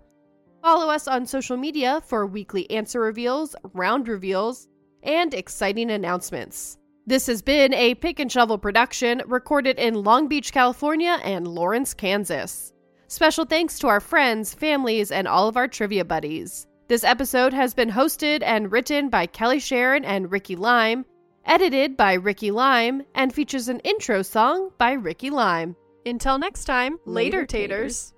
Follow 0.62 0.90
us 0.90 1.08
on 1.08 1.24
social 1.24 1.56
media 1.56 2.02
for 2.04 2.26
weekly 2.26 2.70
answer 2.70 3.00
reveals, 3.00 3.56
round 3.72 4.08
reveals, 4.08 4.68
and 5.02 5.32
exciting 5.32 5.90
announcements. 5.90 6.78
This 7.08 7.28
has 7.28 7.40
been 7.40 7.72
a 7.72 7.94
Pick 7.94 8.18
and 8.18 8.30
Shovel 8.32 8.58
production 8.58 9.22
recorded 9.26 9.78
in 9.78 9.94
Long 9.94 10.26
Beach, 10.26 10.52
California 10.52 11.20
and 11.22 11.46
Lawrence, 11.46 11.94
Kansas. 11.94 12.72
Special 13.06 13.44
thanks 13.44 13.78
to 13.78 13.86
our 13.86 14.00
friends, 14.00 14.52
families, 14.52 15.12
and 15.12 15.28
all 15.28 15.46
of 15.46 15.56
our 15.56 15.68
trivia 15.68 16.04
buddies. 16.04 16.66
This 16.88 17.04
episode 17.04 17.52
has 17.52 17.74
been 17.74 17.90
hosted 17.90 18.42
and 18.42 18.72
written 18.72 19.08
by 19.08 19.26
Kelly 19.26 19.60
Sharon 19.60 20.04
and 20.04 20.32
Ricky 20.32 20.56
Lime, 20.56 21.04
edited 21.44 21.96
by 21.96 22.14
Ricky 22.14 22.50
Lime, 22.50 23.02
and 23.14 23.32
features 23.32 23.68
an 23.68 23.78
intro 23.80 24.22
song 24.22 24.70
by 24.76 24.92
Ricky 24.94 25.30
Lime. 25.30 25.76
Until 26.04 26.38
next 26.38 26.64
time, 26.64 26.98
later, 27.04 27.38
Later, 27.38 27.46
taters. 27.46 28.10
taters. 28.10 28.12